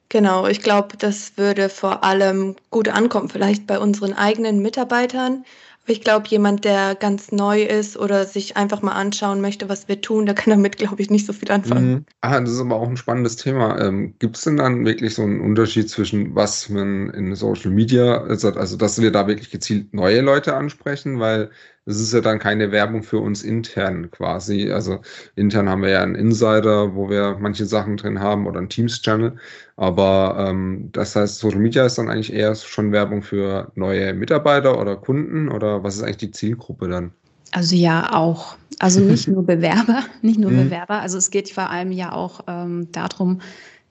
[0.09, 5.45] Genau, ich glaube, das würde vor allem gut ankommen, vielleicht bei unseren eigenen Mitarbeitern,
[5.87, 10.01] ich glaube, jemand, der ganz neu ist oder sich einfach mal anschauen möchte, was wir
[10.01, 11.93] tun, der kann damit, glaube ich, nicht so viel anfangen.
[11.93, 12.07] Mhm.
[12.23, 13.79] Ah, das ist aber auch ein spannendes Thema.
[13.81, 18.23] Ähm, Gibt es denn dann wirklich so einen Unterschied zwischen was man in Social Media,
[18.23, 21.51] also, also dass wir da wirklich gezielt neue Leute ansprechen, weil
[21.87, 24.71] es ist ja dann keine Werbung für uns intern quasi.
[24.71, 25.01] Also
[25.37, 29.37] intern haben wir ja einen Insider, wo wir manche Sachen drin haben oder einen Teams-Channel.
[29.77, 34.81] Aber ähm, das heißt, Social Media ist dann eigentlich eher schon Werbung für neue Mitarbeiter
[34.81, 37.13] oder Kunden oder was ist eigentlich die Zielgruppe dann?
[37.53, 38.57] Also ja, auch.
[38.79, 40.65] Also nicht nur Bewerber, nicht nur mhm.
[40.65, 41.01] Bewerber.
[41.01, 43.41] Also es geht vor allem ja auch ähm, darum,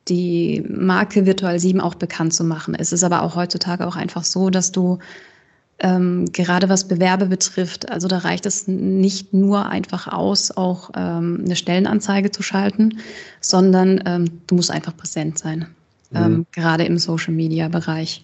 [0.08, 2.76] die Marke Virtual 7 auch bekannt zu machen.
[2.76, 5.00] Es ist aber auch heutzutage auch einfach so, dass du
[5.80, 11.42] ähm, gerade was Bewerbe betrifft, also da reicht es nicht nur einfach aus, auch ähm,
[11.46, 13.00] eine Stellenanzeige zu schalten,
[13.42, 15.68] sondern ähm, du musst einfach präsent sein,
[16.14, 16.46] ähm, mhm.
[16.52, 18.24] gerade im Social-Media-Bereich.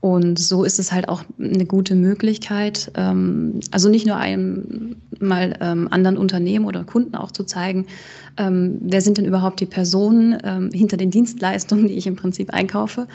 [0.00, 5.56] Und so ist es halt auch eine gute Möglichkeit, ähm, also nicht nur einem mal
[5.60, 7.86] ähm, anderen Unternehmen oder Kunden auch zu zeigen,
[8.36, 12.52] ähm, wer sind denn überhaupt die Personen ähm, hinter den Dienstleistungen, die ich im Prinzip
[12.52, 13.08] einkaufe,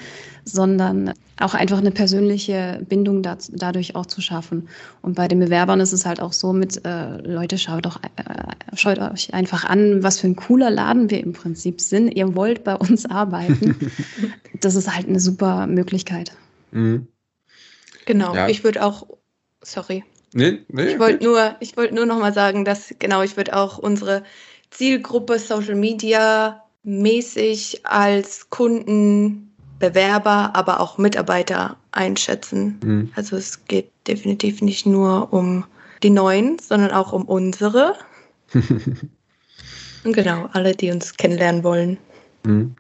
[0.43, 4.67] sondern auch einfach eine persönliche Bindung da, dadurch auch zu schaffen.
[5.01, 8.75] Und bei den Bewerbern ist es halt auch so mit, äh, Leute, schaut doch, äh,
[8.75, 12.09] schaut euch einfach an, was für ein cooler Laden wir im Prinzip sind.
[12.09, 13.75] Ihr wollt bei uns arbeiten.
[14.59, 16.31] das ist halt eine super Möglichkeit.
[16.71, 17.07] Mhm.
[18.05, 18.47] Genau, ja.
[18.47, 19.07] ich würde auch,
[19.61, 20.03] sorry.
[20.33, 23.55] Nee, nee, ich wollte nur, ich wollte nur noch mal sagen, dass genau, ich würde
[23.55, 24.23] auch unsere
[24.69, 32.79] Zielgruppe Social Media mäßig als Kunden, Bewerber, aber auch Mitarbeiter einschätzen.
[32.83, 33.11] Mhm.
[33.15, 35.65] Also es geht definitiv nicht nur um
[36.03, 37.95] die neuen, sondern auch um unsere.
[40.03, 41.97] Und genau, alle, die uns kennenlernen wollen.
[42.45, 42.75] Mhm.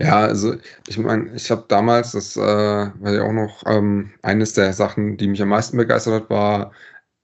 [0.00, 0.56] Ja, also
[0.88, 5.16] ich meine, ich habe damals, das äh, war ja auch noch ähm, eines der Sachen,
[5.16, 6.72] die mich am meisten begeistert hat, war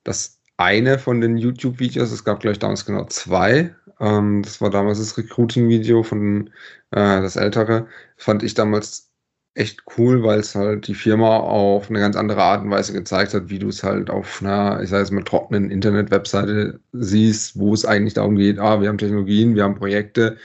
[0.04, 2.12] das eine von den YouTube-Videos.
[2.12, 3.74] Es gab gleich damals genau zwei.
[4.00, 6.48] Ähm, das war damals das Recruiting-Video von
[6.92, 7.86] äh, das ältere.
[8.16, 9.10] Fand ich damals
[9.54, 13.34] echt cool, weil es halt die Firma auf eine ganz andere Art und Weise gezeigt
[13.34, 17.74] hat, wie du es halt auf einer, ich sage jetzt mal, trockenen Internet-Webseite siehst, wo
[17.74, 20.36] es eigentlich darum geht, ah, wir haben Technologien, wir haben Projekte,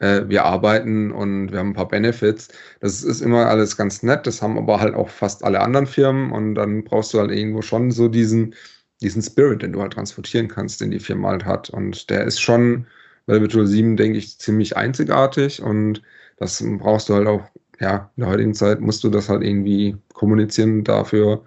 [0.00, 2.48] äh, wir arbeiten und wir haben ein paar Benefits.
[2.80, 6.32] Das ist immer alles ganz nett, das haben aber halt auch fast alle anderen Firmen
[6.32, 8.54] und dann brauchst du halt irgendwo schon so diesen,
[9.00, 11.70] diesen Spirit, den du halt transportieren kannst, den die Firma halt hat.
[11.70, 12.86] Und der ist schon
[13.26, 16.02] bei Virtual 7, denke ich, ziemlich einzigartig und
[16.38, 17.42] das brauchst du halt auch,
[17.80, 20.84] ja, in der heutigen Zeit musst du das halt irgendwie kommunizieren.
[20.84, 21.44] Dafür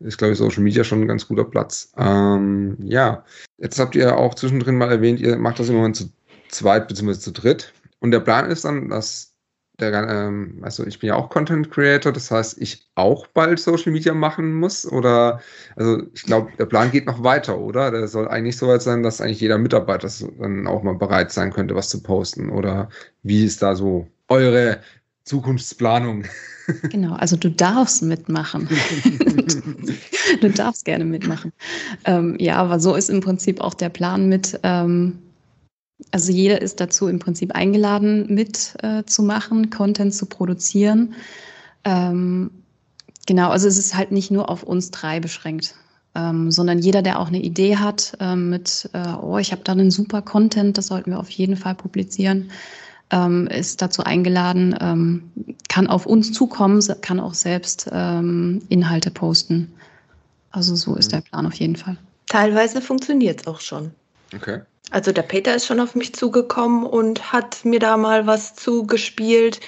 [0.00, 1.92] ist, glaube ich, Social Media schon ein ganz guter Platz.
[1.96, 3.24] Ähm, ja,
[3.58, 6.10] jetzt habt ihr auch zwischendrin mal erwähnt, ihr macht das im Moment zu
[6.48, 7.14] zweit bzw.
[7.14, 7.72] zu dritt.
[8.00, 9.34] Und der Plan ist dann, dass
[9.80, 13.92] der, ähm, also ich bin ja auch Content Creator, das heißt, ich auch bald Social
[13.92, 15.40] Media machen muss oder,
[15.76, 17.90] also ich glaube, der Plan geht noch weiter, oder?
[17.90, 20.08] Der soll eigentlich so weit sein, dass eigentlich jeder Mitarbeiter
[20.40, 22.88] dann auch mal bereit sein könnte, was zu posten oder
[23.22, 24.80] wie ist da so eure
[25.24, 26.24] Zukunftsplanung?
[26.90, 28.68] Genau, also du darfst mitmachen.
[30.42, 31.50] du darfst gerne mitmachen.
[32.04, 35.18] Ähm, ja, aber so ist im Prinzip auch der Plan mit, ähm,
[36.10, 41.14] Also jeder ist dazu im Prinzip eingeladen, mitzumachen, äh, Content zu produzieren.
[41.84, 42.50] Ähm,
[43.26, 45.74] genau, also es ist halt nicht nur auf uns drei beschränkt,
[46.14, 49.72] ähm, sondern jeder, der auch eine Idee hat ähm, mit, äh, oh, ich habe da
[49.72, 52.50] einen super Content, das sollten wir auf jeden Fall publizieren,
[53.10, 55.30] ähm, ist dazu eingeladen, ähm,
[55.68, 59.72] kann auf uns zukommen, kann auch selbst ähm, Inhalte posten.
[60.50, 61.96] Also so ist der Plan auf jeden Fall.
[62.26, 63.90] Teilweise funktioniert es auch schon.
[64.34, 64.60] Okay.
[64.90, 69.60] Also der Peter ist schon auf mich zugekommen und hat mir da mal was zugespielt.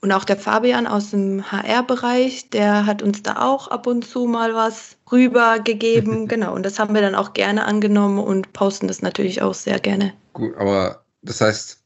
[0.00, 4.26] Und auch der Fabian aus dem HR-Bereich, der hat uns da auch ab und zu
[4.26, 6.28] mal was rübergegeben.
[6.28, 9.78] genau, und das haben wir dann auch gerne angenommen und posten das natürlich auch sehr
[9.78, 10.12] gerne.
[10.34, 11.80] Gut, aber das heißt,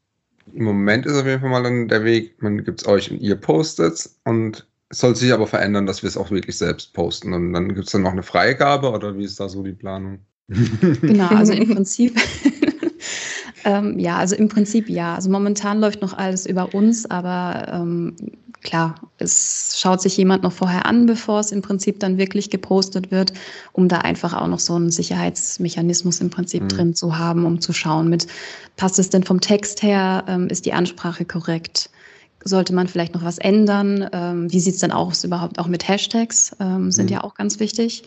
[0.53, 3.21] im Moment ist auf jeden Fall mal dann der Weg, man gibt es euch und
[3.21, 7.35] ihr postet und es soll sich aber verändern, dass wir es auch wirklich selbst posten.
[7.35, 10.21] Und dann gibt es dann noch eine Freigabe oder wie ist da so die Planung?
[10.49, 12.19] Genau, also im Prinzip,
[13.69, 15.15] ähm, ja, also im Prinzip ja.
[15.15, 18.17] Also momentan läuft noch alles über uns, aber ähm,
[18.63, 23.11] klar, es schaut sich jemand noch vorher an, bevor es im Prinzip dann wirklich gepostet
[23.11, 23.35] wird,
[23.73, 26.69] um da einfach auch noch so einen Sicherheitsmechanismus im Prinzip mhm.
[26.69, 28.27] drin zu haben, um zu schauen mit,
[28.77, 31.91] passt es denn vom Text her, ähm, ist die Ansprache korrekt?
[32.43, 34.09] Sollte man vielleicht noch was ändern?
[34.13, 36.57] Ähm, wie sieht es dann aus überhaupt auch mit Hashtags?
[36.59, 37.17] Ähm, sind mhm.
[37.17, 38.05] ja auch ganz wichtig.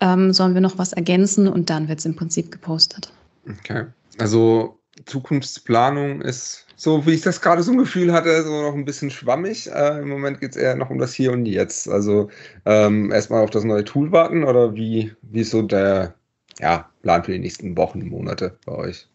[0.00, 3.12] Ähm, sollen wir noch was ergänzen und dann wird es im Prinzip gepostet.
[3.48, 3.86] Okay.
[4.18, 8.86] Also Zukunftsplanung ist so, wie ich das gerade so ein Gefühl hatte, so noch ein
[8.86, 9.70] bisschen schwammig.
[9.70, 11.88] Äh, Im Moment geht es eher noch um das Hier und Jetzt.
[11.88, 12.30] Also
[12.64, 16.14] ähm, erstmal auf das neue Tool warten oder wie, wie ist so der
[16.58, 19.08] ja, Plan für die nächsten Wochen, Monate bei euch?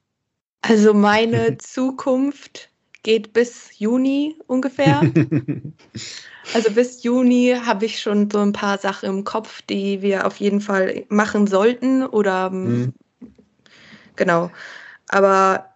[0.62, 2.70] Also meine Zukunft
[3.02, 5.02] geht bis Juni ungefähr.
[6.54, 10.38] also bis Juni habe ich schon so ein paar Sachen im Kopf, die wir auf
[10.38, 12.94] jeden Fall machen sollten oder mhm.
[14.16, 14.52] genau.
[15.10, 15.75] Aber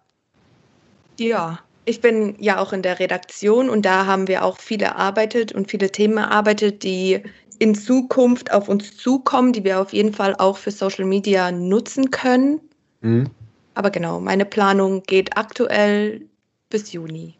[1.20, 5.52] ja, ich bin ja auch in der Redaktion und da haben wir auch viel erarbeitet
[5.52, 7.22] und viele Themen erarbeitet, die
[7.58, 12.10] in Zukunft auf uns zukommen, die wir auf jeden Fall auch für Social Media nutzen
[12.10, 12.60] können.
[13.02, 13.30] Mhm.
[13.74, 16.22] Aber genau, meine Planung geht aktuell
[16.70, 17.34] bis Juni.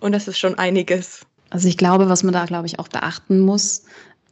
[0.00, 1.24] Und das ist schon einiges.
[1.50, 3.84] Also ich glaube, was man da, glaube ich, auch beachten muss,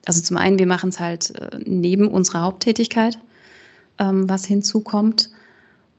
[0.06, 3.18] also zum einen, wir machen es halt äh, neben unserer Haupttätigkeit,
[3.98, 5.30] ähm, was hinzukommt.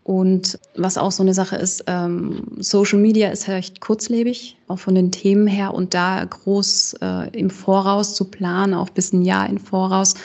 [0.03, 4.95] Und was auch so eine Sache ist, ähm, Social Media ist recht kurzlebig, auch von
[4.95, 5.73] den Themen her.
[5.73, 10.15] Und da groß äh, im Voraus zu planen, auch bis ein Jahr im Voraus,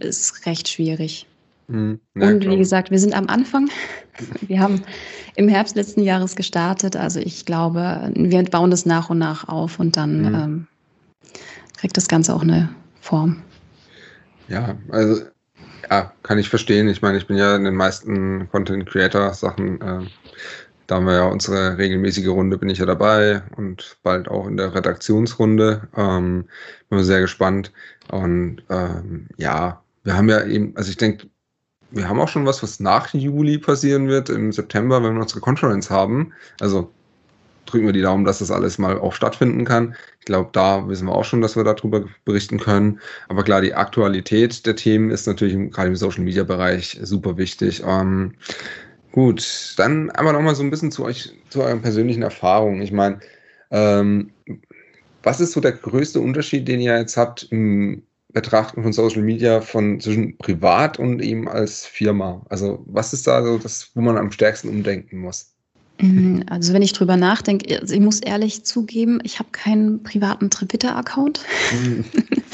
[0.00, 1.26] ist recht schwierig.
[1.68, 2.00] Mhm.
[2.14, 3.70] Und wie gesagt, wir sind am Anfang.
[4.42, 4.82] Wir haben
[5.36, 6.96] im Herbst letzten Jahres gestartet.
[6.96, 10.34] Also ich glaube, wir bauen das nach und nach auf und dann mhm.
[10.34, 10.66] ähm,
[11.78, 12.68] kriegt das Ganze auch eine
[13.00, 13.42] Form.
[14.48, 15.22] Ja, also
[15.90, 16.88] ja, kann ich verstehen.
[16.88, 20.06] Ich meine, ich bin ja in den meisten Content Creator Sachen, äh,
[20.86, 24.56] da haben wir ja unsere regelmäßige Runde, bin ich ja dabei und bald auch in
[24.56, 25.88] der Redaktionsrunde.
[25.96, 26.46] Ähm,
[26.90, 27.72] bin sehr gespannt.
[28.10, 31.28] Und ähm, ja, wir haben ja eben, also ich denke,
[31.90, 35.40] wir haben auch schon was, was nach Juli passieren wird, im September, wenn wir unsere
[35.40, 36.32] Conference haben.
[36.60, 36.90] Also
[37.66, 39.94] drücken wir die Daumen, dass das alles mal auch stattfinden kann.
[40.20, 43.00] Ich glaube, da wissen wir auch schon, dass wir darüber berichten können.
[43.28, 47.82] Aber klar, die Aktualität der Themen ist natürlich gerade im Social Media Bereich super wichtig.
[47.86, 48.34] Ähm,
[49.12, 52.82] gut, dann einmal noch mal so ein bisschen zu euch, zu euren persönlichen Erfahrungen.
[52.82, 53.20] Ich meine,
[53.70, 54.30] ähm,
[55.22, 59.60] was ist so der größte Unterschied, den ihr jetzt habt im Betrachten von Social Media
[59.60, 62.44] von zwischen privat und eben als Firma?
[62.48, 65.51] Also was ist da so das, wo man am stärksten umdenken muss?
[66.02, 70.50] Mhm, also wenn ich drüber nachdenke, also ich muss ehrlich zugeben, ich habe keinen privaten
[70.50, 71.40] Twitter-Account.
[71.72, 72.04] Mhm.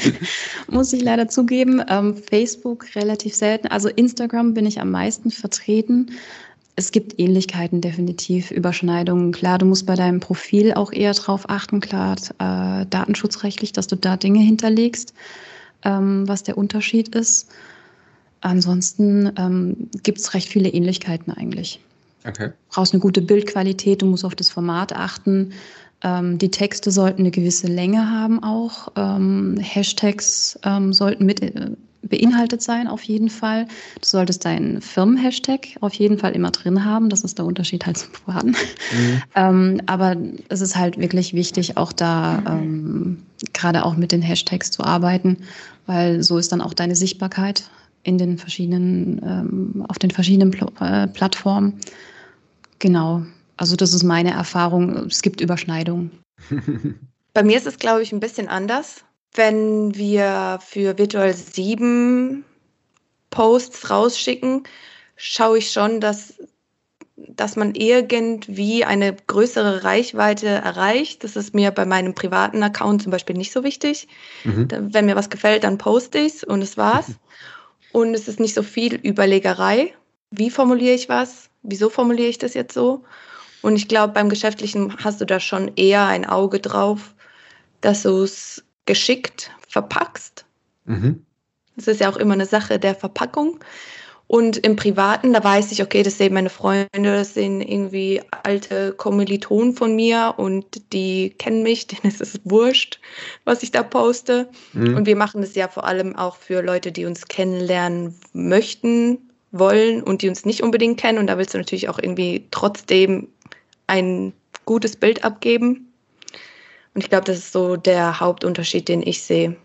[0.71, 1.81] muss ich leider zugeben.
[1.89, 3.67] Ähm, Facebook relativ selten.
[3.67, 6.11] Also Instagram bin ich am meisten vertreten.
[6.75, 9.31] Es gibt Ähnlichkeiten definitiv, Überschneidungen.
[9.31, 13.97] Klar, du musst bei deinem Profil auch eher drauf achten, klar, äh, datenschutzrechtlich, dass du
[13.97, 15.13] da Dinge hinterlegst,
[15.83, 17.49] ähm, was der Unterschied ist.
[18.41, 21.81] Ansonsten ähm, gibt es recht viele Ähnlichkeiten eigentlich.
[22.25, 22.47] Okay.
[22.47, 25.53] Du brauchst eine gute Bildqualität, du musst auf das Format achten.
[26.01, 28.91] Ähm, die Texte sollten eine gewisse Länge haben auch.
[28.95, 33.65] Ähm, Hashtags ähm, sollten mit äh, beinhaltet sein auf jeden Fall.
[33.95, 37.09] Du solltest deinen Firmen-Hashtag auf jeden Fall immer drin haben.
[37.09, 38.49] Das ist der Unterschied halt zum Privaten.
[38.49, 39.21] Mhm.
[39.35, 40.15] Ähm, aber
[40.49, 45.37] es ist halt wirklich wichtig, auch da ähm, gerade auch mit den Hashtags zu arbeiten,
[45.85, 47.69] weil so ist dann auch deine Sichtbarkeit
[48.03, 51.75] in den verschiedenen, ähm, auf den verschiedenen Pl äh, Plattformen.
[52.79, 53.23] Genau.
[53.57, 55.07] Also das ist meine Erfahrung.
[55.07, 56.11] Es gibt Überschneidungen.
[57.33, 59.03] Bei mir ist es, glaube ich, ein bisschen anders.
[59.33, 62.43] Wenn wir für Virtual 7
[63.29, 64.63] Posts rausschicken,
[65.15, 66.35] schaue ich schon, dass
[67.27, 71.23] dass man irgendwie eine größere Reichweite erreicht.
[71.23, 74.07] Das ist mir bei meinem privaten Account zum Beispiel nicht so wichtig.
[74.45, 74.67] Mhm.
[74.69, 77.11] Wenn mir was gefällt, dann poste ich es und es war's.
[77.91, 79.93] und es ist nicht so viel Überlegerei.
[80.31, 81.48] Wie formuliere ich was?
[81.69, 83.03] Wieso formuliere ich das jetzt so?
[83.61, 87.13] Und ich glaube, beim Geschäftlichen hast du da schon eher ein Auge drauf,
[87.81, 90.45] dass du es geschickt verpackst.
[90.85, 91.25] Mhm.
[91.75, 93.59] Das ist ja auch immer eine Sache der Verpackung.
[94.27, 98.93] Und im Privaten, da weiß ich, okay, das sehen meine Freunde, das sind irgendwie alte
[98.93, 102.99] Kommilitonen von mir und die kennen mich, denen ist es wurscht,
[103.43, 104.49] was ich da poste.
[104.73, 104.97] Mhm.
[104.97, 110.03] Und wir machen das ja vor allem auch für Leute, die uns kennenlernen möchten, wollen
[110.03, 111.17] und die uns nicht unbedingt kennen.
[111.17, 113.27] Und da willst du natürlich auch irgendwie trotzdem
[113.87, 114.33] ein
[114.65, 115.91] gutes Bild abgeben.
[116.93, 119.55] Und ich glaube, das ist so der Hauptunterschied, den ich sehe.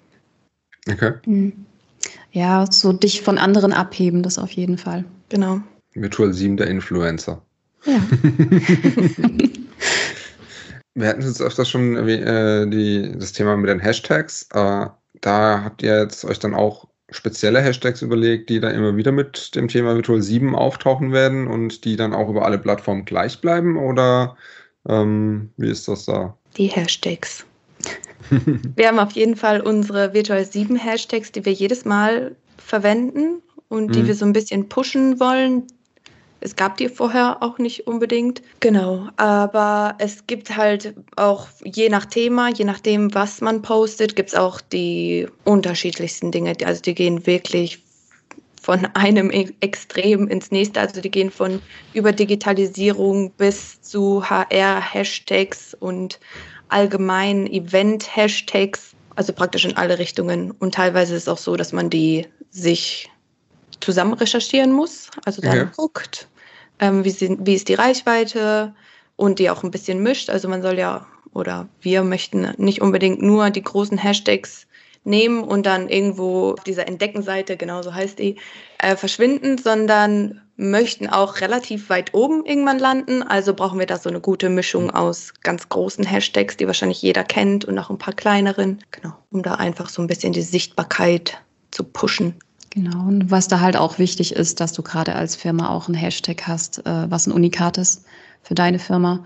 [0.91, 1.13] Okay.
[1.27, 1.67] Mhm.
[2.33, 5.05] Ja, so dich von anderen abheben, das auf jeden Fall.
[5.29, 5.61] Genau.
[5.95, 7.43] Virtual 7 der Influencer.
[7.85, 8.01] Ja.
[10.97, 14.47] Wir hatten jetzt öfters schon äh, die, das Thema mit den Hashtags.
[14.53, 14.87] Äh,
[15.21, 19.55] da habt ihr jetzt euch dann auch spezielle Hashtags überlegt, die dann immer wieder mit
[19.55, 23.77] dem Thema Virtual 7 auftauchen werden und die dann auch über alle Plattformen gleich bleiben?
[23.77, 24.37] Oder
[24.89, 26.37] ähm, wie ist das da?
[26.57, 27.47] Die Hashtags.
[28.77, 33.95] wir haben auf jeden Fall unsere Virtual 7 Hashtags, die wir jedes Mal verwenden und
[33.95, 34.07] die mhm.
[34.09, 35.65] wir so ein bisschen pushen wollen.
[36.41, 38.43] Es gab die vorher auch nicht unbedingt.
[38.61, 44.31] Genau, aber es gibt halt auch je nach Thema, je nachdem, was man postet, gibt
[44.31, 46.55] es auch die unterschiedlichsten Dinge.
[46.65, 47.85] Also die gehen wirklich
[48.61, 50.81] von einem e- Extrem ins nächste.
[50.81, 56.19] Also die gehen von über Digitalisierung bis zu HR-Hashtags und
[56.69, 60.51] allgemeinen Event-Hashtags, also praktisch in alle Richtungen.
[60.51, 63.11] Und teilweise ist es auch so, dass man die sich
[63.81, 65.11] zusammen recherchieren muss.
[65.25, 65.65] Also dann ja.
[65.77, 66.29] guckt,
[66.79, 68.75] ähm, wie, sie, wie ist die Reichweite
[69.17, 70.31] und die auch ein bisschen mischt.
[70.31, 74.67] Also man soll ja, oder wir möchten nicht unbedingt nur die großen Hashtags
[75.05, 78.37] nehmen und dann irgendwo auf dieser Entdeckenseite, genau so heißt die,
[78.79, 83.23] äh, verschwinden, sondern möchten auch relativ weit oben irgendwann landen.
[83.23, 87.25] Also brauchen wir da so eine gute Mischung aus ganz großen Hashtags, die wahrscheinlich jeder
[87.25, 91.39] kennt und auch ein paar kleineren, genau, um da einfach so ein bisschen die Sichtbarkeit
[91.71, 92.37] zu pushen.
[92.75, 95.95] Genau, und was da halt auch wichtig ist, dass du gerade als Firma auch ein
[95.95, 98.05] Hashtag hast, äh, was ein Unikat ist
[98.43, 99.25] für deine Firma.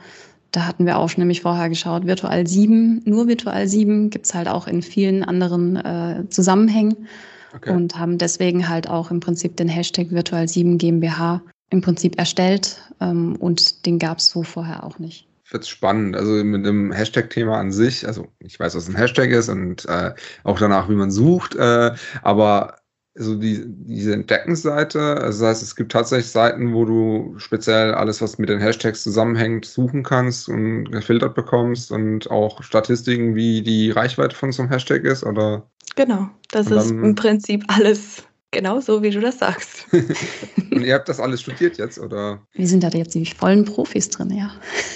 [0.53, 4.35] Da hatten wir auch schon nämlich vorher geschaut, Virtual 7, nur Virtual 7 gibt es
[4.35, 7.09] halt auch in vielen anderen äh, Zusammenhängen
[7.55, 7.71] okay.
[7.71, 12.83] und haben deswegen halt auch im Prinzip den Hashtag Virtual 7 GmbH im Prinzip erstellt
[13.01, 16.15] ähm, und den gab es so vorher auch nicht wird spannend.
[16.15, 20.13] Also mit dem Hashtag-Thema an sich, also ich weiß, was ein Hashtag ist und äh,
[20.45, 22.77] auch danach, wie man sucht, äh, aber
[23.19, 28.23] so die, diese Entdeckensseite, also das heißt, es gibt tatsächlich Seiten, wo du speziell alles,
[28.23, 33.91] was mit den Hashtags zusammenhängt, suchen kannst und gefiltert bekommst und auch Statistiken, wie die
[33.91, 35.69] Reichweite von so einem Hashtag ist, oder?
[35.97, 39.87] Genau, das ist im Prinzip alles genau so, wie du das sagst.
[39.93, 42.43] und ihr habt das alles studiert jetzt, oder?
[42.53, 44.53] Wir sind da jetzt die vollen Profis drin, ja.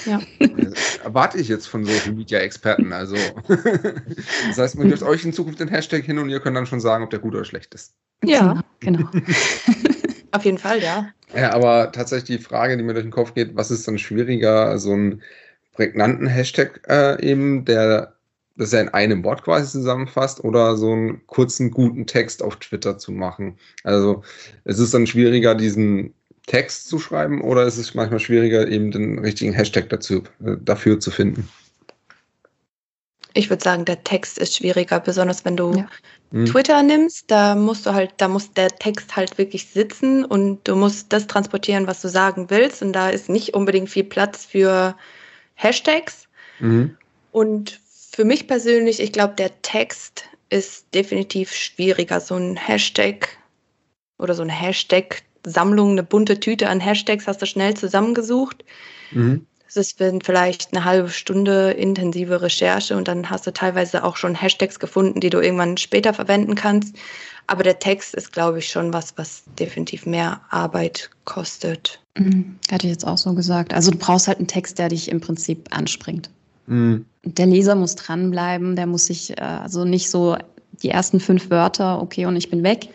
[0.07, 0.21] Ja.
[1.05, 3.17] Erwarte ich jetzt von Social Media Experten, also.
[4.49, 6.81] das heißt, man gibt euch in Zukunft den Hashtag hin und ihr könnt dann schon
[6.81, 7.95] sagen, ob der gut oder schlecht ist.
[8.25, 9.09] Ja, genau.
[10.33, 11.09] Auf jeden Fall, ja.
[11.35, 14.79] Ja, aber tatsächlich die Frage, die mir durch den Kopf geht, was ist dann schwieriger,
[14.79, 15.23] so einen
[15.73, 18.15] prägnanten Hashtag äh, eben, der
[18.63, 22.99] das ja in einem Wort quasi zusammenfasst, oder so einen kurzen, guten Text auf Twitter
[22.99, 23.59] zu machen.
[23.85, 24.23] Also
[24.65, 26.15] es ist dann schwieriger, diesen
[26.47, 30.99] Text zu schreiben, oder ist es manchmal schwieriger, eben den richtigen Hashtag dazu, äh, dafür
[30.99, 31.49] zu finden?
[33.35, 35.89] Ich würde sagen, der Text ist schwieriger, besonders wenn du ja.
[36.33, 36.47] Mhm.
[36.47, 40.77] Twitter nimmst, da musst du halt, da muss der Text halt wirklich sitzen und du
[40.77, 42.83] musst das transportieren, was du sagen willst.
[42.83, 44.97] Und da ist nicht unbedingt viel Platz für
[45.55, 46.27] Hashtags.
[46.59, 46.97] Mhm.
[47.31, 47.81] Und
[48.15, 52.21] für mich persönlich, ich glaube, der Text ist definitiv schwieriger.
[52.21, 53.29] So ein Hashtag
[54.19, 58.65] oder so eine Hashtag-Sammlung, eine bunte Tüte an Hashtags hast du schnell zusammengesucht.
[59.13, 59.47] Mhm.
[59.67, 64.35] Es ist vielleicht eine halbe Stunde intensive Recherche und dann hast du teilweise auch schon
[64.35, 66.95] Hashtags gefunden, die du irgendwann später verwenden kannst.
[67.47, 72.01] Aber der Text ist, glaube ich, schon was, was definitiv mehr Arbeit kostet.
[72.19, 72.59] Mhm.
[72.71, 73.73] Hatte ich jetzt auch so gesagt.
[73.73, 76.29] Also du brauchst halt einen Text, der dich im Prinzip anspringt.
[76.67, 77.05] Mhm.
[77.25, 80.37] Der Leser muss dranbleiben, der muss sich äh, also nicht so
[80.83, 82.89] die ersten fünf Wörter, okay, und ich bin weg,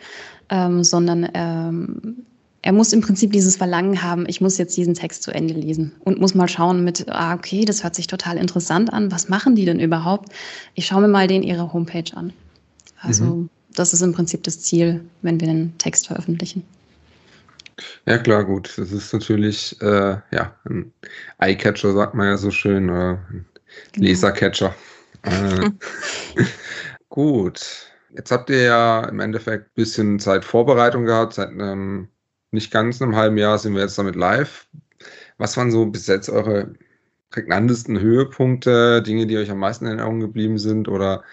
[0.49, 2.25] ähm, sondern ähm,
[2.61, 5.93] er muss im Prinzip dieses Verlangen haben, ich muss jetzt diesen Text zu Ende lesen
[6.03, 9.11] und muss mal schauen mit, ah, okay, das hört sich total interessant an.
[9.11, 10.33] Was machen die denn überhaupt?
[10.73, 12.33] Ich schaue mir mal den ihre Homepage an.
[12.99, 13.49] Also mhm.
[13.73, 16.63] das ist im Prinzip das Ziel, wenn wir den Text veröffentlichen.
[18.05, 18.73] Ja, klar, gut.
[18.77, 20.91] Das ist natürlich, äh, ja, ein
[21.37, 23.45] Eyecatcher, sagt man ja so schön, oder ein.
[23.95, 24.75] Lasercatcher.
[25.23, 25.69] Äh,
[27.09, 27.87] gut.
[28.15, 31.33] Jetzt habt ihr ja im Endeffekt ein bisschen Zeit Vorbereitung gehabt.
[31.33, 32.07] Seit einem,
[32.51, 34.67] nicht ganz einem halben Jahr sind wir jetzt damit live.
[35.37, 36.73] Was waren so bis jetzt eure
[37.29, 41.23] prägnantesten Höhepunkte, Dinge, die euch am meisten in Erinnerung geblieben sind oder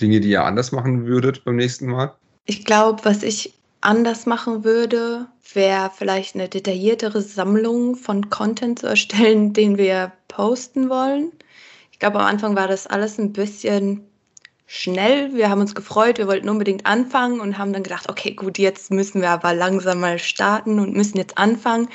[0.00, 2.14] Dinge, die ihr anders machen würdet beim nächsten Mal?
[2.44, 8.88] Ich glaube, was ich anders machen würde, wäre vielleicht eine detailliertere Sammlung von Content zu
[8.88, 11.32] erstellen, den wir posten wollen.
[12.04, 14.06] Ich glaube, am Anfang war das alles ein bisschen
[14.66, 15.34] schnell.
[15.34, 18.90] Wir haben uns gefreut, wir wollten unbedingt anfangen und haben dann gedacht, okay, gut, jetzt
[18.90, 21.88] müssen wir aber langsam mal starten und müssen jetzt anfangen.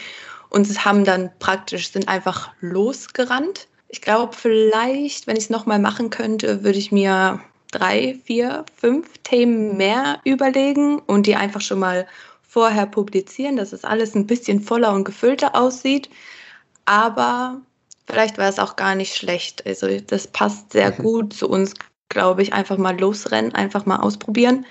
[0.49, 3.67] Und haben dann praktisch, sind einfach losgerannt.
[3.87, 7.39] Ich glaube, vielleicht, wenn ich es nochmal machen könnte, würde ich mir
[7.69, 12.07] drei, vier, fünf Themen mehr überlegen und die einfach schon mal
[12.41, 16.09] vorher publizieren, dass es alles ein bisschen voller und gefüllter aussieht.
[16.85, 17.61] Aber
[18.09, 19.65] vielleicht war es auch gar nicht schlecht.
[19.65, 21.03] Also das passt sehr mhm.
[21.03, 21.73] gut zu uns,
[22.09, 22.53] glaube ich.
[22.53, 24.65] Einfach mal losrennen, einfach mal ausprobieren.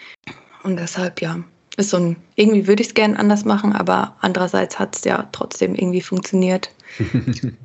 [0.62, 1.38] Und deshalb, ja,
[1.76, 5.28] ist so ein, irgendwie würde ich es gerne anders machen, aber andererseits hat es ja
[5.32, 6.70] trotzdem irgendwie funktioniert.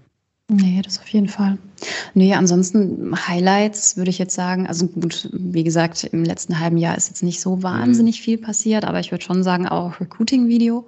[0.49, 1.57] Nee, das auf jeden Fall.
[2.13, 6.97] Nee, ansonsten Highlights würde ich jetzt sagen, also gut, wie gesagt, im letzten halben Jahr
[6.97, 8.23] ist jetzt nicht so wahnsinnig mhm.
[8.23, 10.85] viel passiert, aber ich würde schon sagen, auch Recruiting-Video.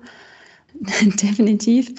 [1.21, 1.93] Definitiv.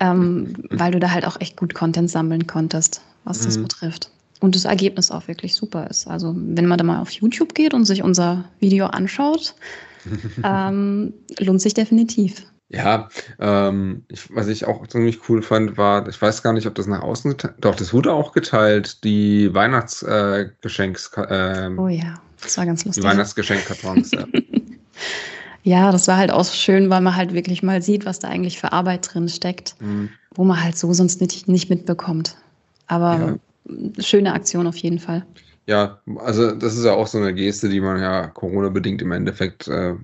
[0.00, 3.44] Ähm, weil du da halt auch echt gut Content sammeln konntest, was mhm.
[3.44, 4.10] das betrifft.
[4.40, 6.08] Und das Ergebnis auch wirklich super ist.
[6.08, 9.54] Also, wenn man da mal auf YouTube geht und sich unser Video anschaut,
[10.44, 12.44] ähm, lohnt sich definitiv.
[12.68, 13.08] Ja,
[13.38, 16.86] ähm, ich, was ich auch ziemlich cool fand, war, ich weiß gar nicht, ob das
[16.86, 21.10] nach außen geteilt, doch, das wurde auch geteilt, die Weihnachtsgeschenks.
[21.18, 23.02] Äh, ähm, oh ja, das war ganz lustig.
[23.02, 24.24] Die Weihnachtsgeschenkkartons, ja.
[25.62, 28.58] ja, das war halt auch schön, weil man halt wirklich mal sieht, was da eigentlich
[28.58, 30.10] für Arbeit drin steckt, mhm.
[30.34, 32.36] wo man halt so sonst nicht, nicht mitbekommt.
[32.88, 33.38] Aber
[33.68, 34.02] ja.
[34.02, 35.24] schöne Aktion auf jeden Fall.
[35.66, 39.68] Ja, also das ist ja auch so eine Geste, die man ja Corona-bedingt im Endeffekt
[39.68, 39.94] äh,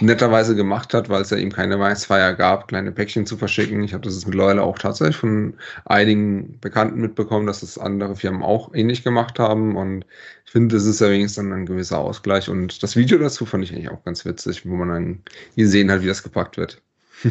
[0.00, 3.82] netterweise gemacht hat, weil es ja eben keine Weihnachtsfeier gab, kleine Päckchen zu verschicken.
[3.82, 5.54] Ich habe das mittlerweile auch tatsächlich von
[5.84, 9.76] einigen Bekannten mitbekommen, dass das andere Firmen auch ähnlich gemacht haben.
[9.76, 10.04] Und
[10.44, 12.48] ich finde, das ist ja wenigstens dann ein gewisser Ausgleich.
[12.48, 15.22] Und das Video dazu fand ich eigentlich auch ganz witzig, wo man dann
[15.56, 16.80] gesehen hat, wie das gepackt wird.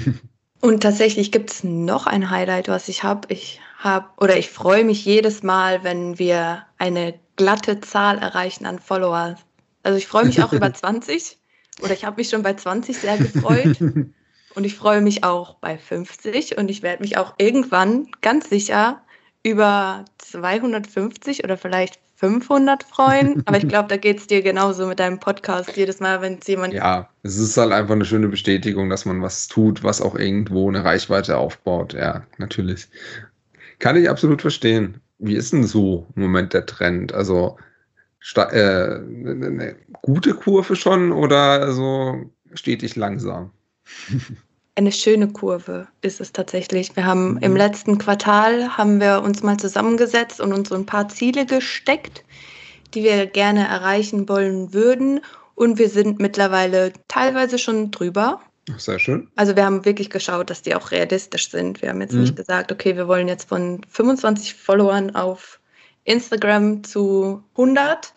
[0.61, 3.27] Und tatsächlich gibt es noch ein Highlight, was ich habe.
[3.29, 8.79] Ich habe oder ich freue mich jedes Mal, wenn wir eine glatte Zahl erreichen an
[8.79, 9.39] Followers.
[9.83, 11.37] Also ich freue mich auch über 20
[11.81, 13.79] oder ich habe mich schon bei 20 sehr gefreut.
[14.55, 19.01] und ich freue mich auch bei 50 und ich werde mich auch irgendwann ganz sicher
[19.43, 23.43] über 250 oder vielleicht 500 freuen.
[23.45, 26.47] Aber ich glaube, da geht es dir genauso mit deinem Podcast jedes Mal, wenn es
[26.47, 26.73] jemand.
[26.73, 30.69] Ja, es ist halt einfach eine schöne Bestätigung, dass man was tut, was auch irgendwo
[30.69, 31.93] eine Reichweite aufbaut.
[31.93, 32.87] Ja, natürlich.
[33.79, 35.01] Kann ich absolut verstehen.
[35.19, 37.13] Wie ist denn so im Moment der Trend?
[37.13, 37.57] Also
[38.35, 43.51] äh, eine gute Kurve schon oder so stetig langsam?
[44.77, 46.93] Eine schöne Kurve ist es tatsächlich.
[46.97, 47.37] Wir haben mhm.
[47.37, 52.25] im letzten Quartal haben wir uns mal zusammengesetzt und uns so ein paar Ziele gesteckt,
[52.93, 55.21] die wir gerne erreichen wollen würden.
[55.55, 58.41] Und wir sind mittlerweile teilweise schon drüber.
[58.77, 59.29] Sehr schön.
[59.37, 61.81] Also wir haben wirklich geschaut, dass die auch realistisch sind.
[61.81, 62.21] Wir haben jetzt mhm.
[62.21, 65.61] nicht gesagt, okay, wir wollen jetzt von 25 Followern auf
[66.05, 68.13] Instagram zu 100.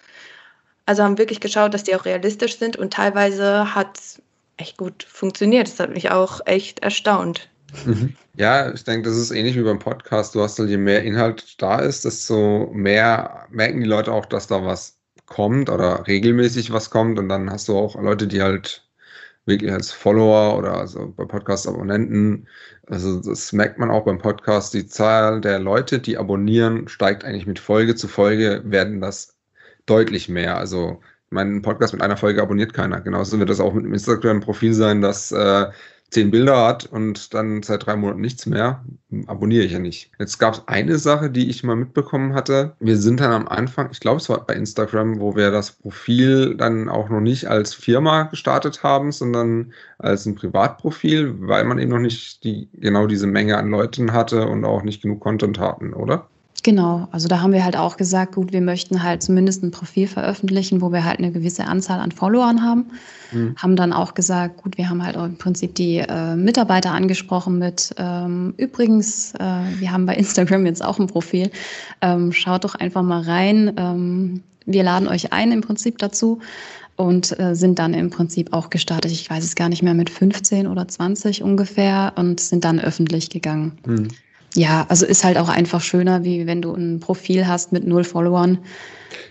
[0.86, 4.22] Also haben wirklich geschaut, dass die auch realistisch sind und teilweise hat es
[4.56, 5.68] echt gut funktioniert.
[5.68, 7.50] Das hat mich auch echt erstaunt.
[7.84, 8.14] Mhm.
[8.36, 10.34] Ja, ich denke, das ist ähnlich wie beim Podcast.
[10.34, 14.46] Du hast halt, je mehr Inhalt da ist, desto mehr merken die Leute auch, dass
[14.46, 17.18] da was kommt oder regelmäßig was kommt.
[17.18, 18.87] Und dann hast du auch Leute, die halt
[19.48, 22.46] wirklich als Follower oder also bei Podcast-Abonnenten.
[22.86, 24.74] Also das merkt man auch beim Podcast.
[24.74, 29.36] Die Zahl der Leute, die abonnieren, steigt eigentlich mit Folge zu Folge, werden das
[29.86, 30.56] deutlich mehr.
[30.56, 33.00] Also mein Podcast mit einer Folge abonniert keiner.
[33.00, 35.66] Genauso wird das auch mit einem Instagram-Profil sein, das äh,
[36.10, 38.84] zehn Bilder hat und dann seit drei Monaten nichts mehr,
[39.26, 40.10] abonniere ich ja nicht.
[40.18, 42.74] Jetzt gab es eine Sache, die ich mal mitbekommen hatte.
[42.80, 46.54] Wir sind dann am Anfang, ich glaube, es war bei Instagram, wo wir das Profil
[46.56, 51.90] dann auch noch nicht als Firma gestartet haben, sondern als ein Privatprofil, weil man eben
[51.90, 55.92] noch nicht die, genau diese Menge an Leuten hatte und auch nicht genug Content hatten,
[55.92, 56.28] oder?
[56.64, 60.08] Genau, also da haben wir halt auch gesagt, gut, wir möchten halt zumindest ein Profil
[60.08, 62.86] veröffentlichen, wo wir halt eine gewisse Anzahl an Followern haben.
[63.30, 63.54] Mhm.
[63.56, 67.58] Haben dann auch gesagt, gut, wir haben halt auch im Prinzip die äh, Mitarbeiter angesprochen
[67.58, 71.50] mit, ähm, übrigens, äh, wir haben bei Instagram jetzt auch ein Profil,
[72.00, 73.72] ähm, schaut doch einfach mal rein.
[73.76, 76.40] Ähm, wir laden euch ein im Prinzip dazu.
[76.96, 79.12] und äh, sind dann im Prinzip auch gestartet.
[79.12, 83.30] Ich weiß es gar nicht mehr mit 15 oder 20 ungefähr und sind dann öffentlich
[83.30, 83.78] gegangen.
[83.86, 84.08] Mhm.
[84.58, 88.02] Ja, also ist halt auch einfach schöner, wie wenn du ein Profil hast mit null
[88.02, 88.58] Followern.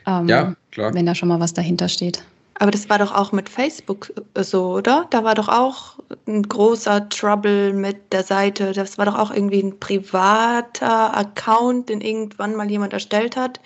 [0.05, 0.93] Ähm, ja, klar.
[0.93, 2.23] Wenn da schon mal was dahinter steht.
[2.59, 5.05] Aber das war doch auch mit Facebook äh, so, oder?
[5.09, 8.71] Da war doch auch ein großer Trouble mit der Seite.
[8.71, 13.59] Das war doch auch irgendwie ein privater Account, den irgendwann mal jemand erstellt hat,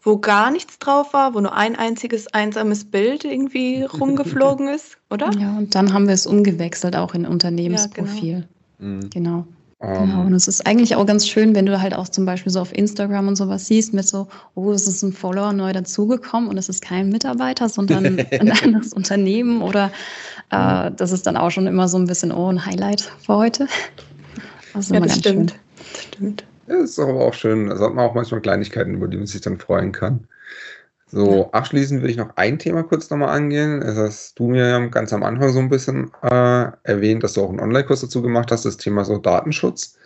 [0.00, 5.30] wo gar nichts drauf war, wo nur ein einziges einsames Bild irgendwie rumgeflogen ist, oder?
[5.38, 8.38] Ja, und dann haben wir es umgewechselt, auch in Unternehmensprofil.
[8.38, 8.44] Ja,
[8.78, 8.94] genau.
[8.96, 9.10] Mhm.
[9.10, 9.46] genau.
[9.82, 12.60] Genau, und es ist eigentlich auch ganz schön, wenn du halt auch zum Beispiel so
[12.60, 16.56] auf Instagram und sowas siehst mit so, oh, es ist ein Follower neu dazugekommen und
[16.56, 19.90] es ist kein Mitarbeiter, sondern ein anderes Unternehmen oder
[20.50, 23.66] äh, das ist dann auch schon immer so ein bisschen, oh, ein Highlight für heute.
[24.72, 25.56] Das ja, das stimmt.
[25.92, 26.44] das stimmt.
[26.68, 27.66] Ja, das ist aber auch schön.
[27.66, 30.20] Da hat man auch manchmal Kleinigkeiten, über die man sich dann freuen kann.
[31.14, 33.80] So, abschließend will ich noch ein Thema kurz nochmal angehen.
[33.82, 37.50] Das hast du mir ganz am Anfang so ein bisschen äh, erwähnt, dass du auch
[37.50, 39.98] einen Online-Kurs dazu gemacht hast, das Thema so Datenschutz.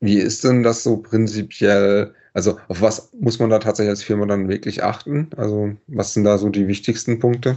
[0.00, 2.12] Wie ist denn das so prinzipiell?
[2.34, 5.30] Also, auf was muss man da tatsächlich als Firma dann wirklich achten?
[5.36, 7.56] Also, was sind da so die wichtigsten Punkte?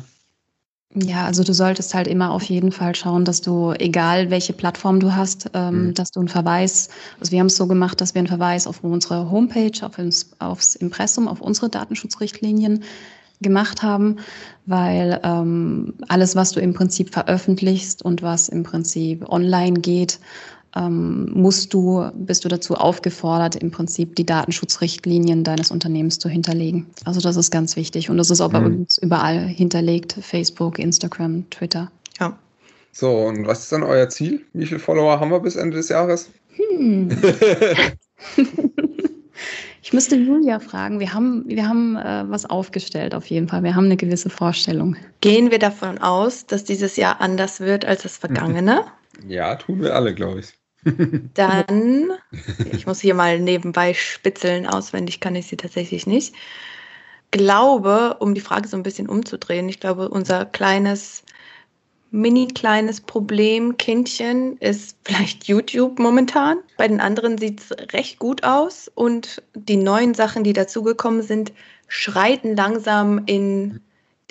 [0.93, 4.99] Ja, also du solltest halt immer auf jeden Fall schauen, dass du, egal welche Plattform
[4.99, 5.93] du hast, ähm, mhm.
[5.93, 6.89] dass du einen Verweis,
[7.19, 10.31] also wir haben es so gemacht, dass wir einen Verweis auf unsere Homepage, auf ins,
[10.39, 12.83] aufs Impressum, auf unsere Datenschutzrichtlinien
[13.39, 14.17] gemacht haben,
[14.65, 20.19] weil ähm, alles, was du im Prinzip veröffentlichst und was im Prinzip online geht,
[20.75, 26.87] ähm, musst du, bist du dazu aufgefordert, im Prinzip die Datenschutzrichtlinien deines Unternehmens zu hinterlegen.
[27.05, 28.81] Also das ist ganz wichtig und das ist auch bei mhm.
[28.81, 31.91] uns überall hinterlegt, Facebook, Instagram, Twitter.
[32.19, 32.37] Ja.
[32.93, 34.45] So, und was ist dann euer Ziel?
[34.53, 36.29] Wie viele Follower haben wir bis Ende des Jahres?
[36.55, 37.09] Hm.
[39.81, 40.99] ich müsste Julia fragen.
[40.99, 43.63] Wir haben, wir haben äh, was aufgestellt auf jeden Fall.
[43.63, 44.97] Wir haben eine gewisse Vorstellung.
[45.21, 48.83] Gehen wir davon aus, dass dieses Jahr anders wird als das vergangene?
[49.27, 50.60] Ja, tun wir alle, glaube ich.
[50.83, 52.11] Dann,
[52.71, 56.33] ich muss hier mal nebenbei spitzeln, auswendig kann ich sie tatsächlich nicht.
[57.31, 61.23] Glaube, um die Frage so ein bisschen umzudrehen, ich glaube, unser kleines,
[62.09, 66.57] mini kleines Problem, Kindchen, ist vielleicht YouTube momentan.
[66.77, 71.53] Bei den anderen sieht es recht gut aus und die neuen Sachen, die dazugekommen sind,
[71.87, 73.81] schreiten langsam in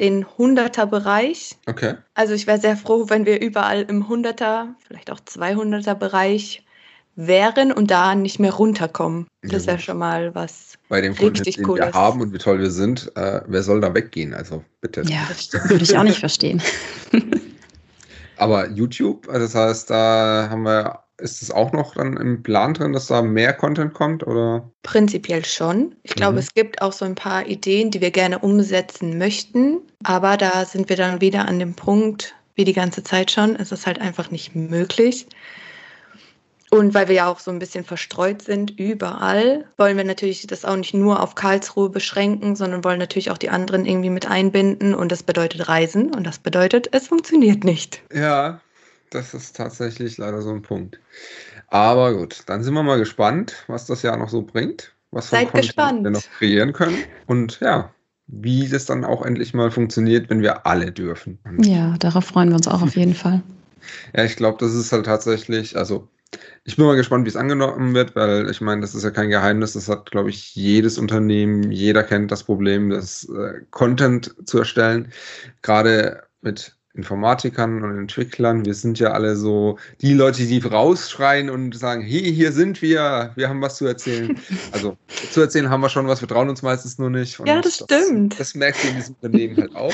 [0.01, 1.57] den 100er-Bereich.
[1.67, 1.95] Okay.
[2.15, 6.65] Also ich wäre sehr froh, wenn wir überall im 100er, vielleicht auch 200er-Bereich
[7.17, 9.27] wären und da nicht mehr runterkommen.
[9.43, 11.85] Das ja, wäre schon mal was Bei dem richtig Content, Cooles.
[11.85, 14.33] den wir haben und wie toll wir sind, äh, wer soll da weggehen?
[14.33, 15.03] Also bitte.
[15.03, 16.63] Ja, das würde ich auch nicht verstehen.
[18.37, 22.75] Aber YouTube, also das heißt, da haben wir ist es auch noch dann im Plan
[22.75, 24.27] drin, dass da mehr Content kommt?
[24.27, 24.69] Oder?
[24.83, 25.95] Prinzipiell schon.
[26.03, 26.39] Ich glaube, mhm.
[26.39, 29.79] es gibt auch so ein paar Ideen, die wir gerne umsetzen möchten.
[30.03, 33.73] Aber da sind wir dann wieder an dem Punkt, wie die ganze Zeit schon, es
[33.73, 35.27] ist halt einfach nicht möglich.
[36.71, 40.65] Und weil wir ja auch so ein bisschen verstreut sind überall, wollen wir natürlich das
[40.65, 44.95] auch nicht nur auf Karlsruhe beschränken, sondern wollen natürlich auch die anderen irgendwie mit einbinden.
[44.95, 48.03] Und das bedeutet Reisen und das bedeutet, es funktioniert nicht.
[48.13, 48.61] Ja,
[49.11, 51.01] das ist tatsächlich leider so ein Punkt.
[51.69, 55.53] Aber gut, dann sind wir mal gespannt, was das Jahr noch so bringt, was Seid
[55.53, 56.05] gespannt.
[56.05, 56.99] wir noch kreieren können.
[57.27, 57.93] Und ja,
[58.27, 61.39] wie das dann auch endlich mal funktioniert, wenn wir alle dürfen.
[61.61, 63.43] Ja, darauf freuen wir uns auch auf jeden Fall.
[64.15, 66.07] Ja, ich glaube, das ist halt tatsächlich, also
[66.65, 69.31] ich bin mal gespannt, wie es angenommen wird, weil ich meine, das ist ja kein
[69.31, 69.73] Geheimnis.
[69.73, 75.13] Das hat, glaube ich, jedes Unternehmen, jeder kennt das Problem, das äh, Content zu erstellen.
[75.63, 81.77] Gerade mit Informatikern und Entwicklern, wir sind ja alle so die Leute, die rausschreien und
[81.77, 84.39] sagen, hey, hier sind wir, wir haben was zu erzählen.
[84.73, 84.97] Also
[85.33, 87.41] zu erzählen haben wir schon was, wir trauen uns meistens nur nicht.
[87.41, 88.39] Und ja, das, das stimmt.
[88.39, 89.93] Das merkst du in diesem Unternehmen halt auch.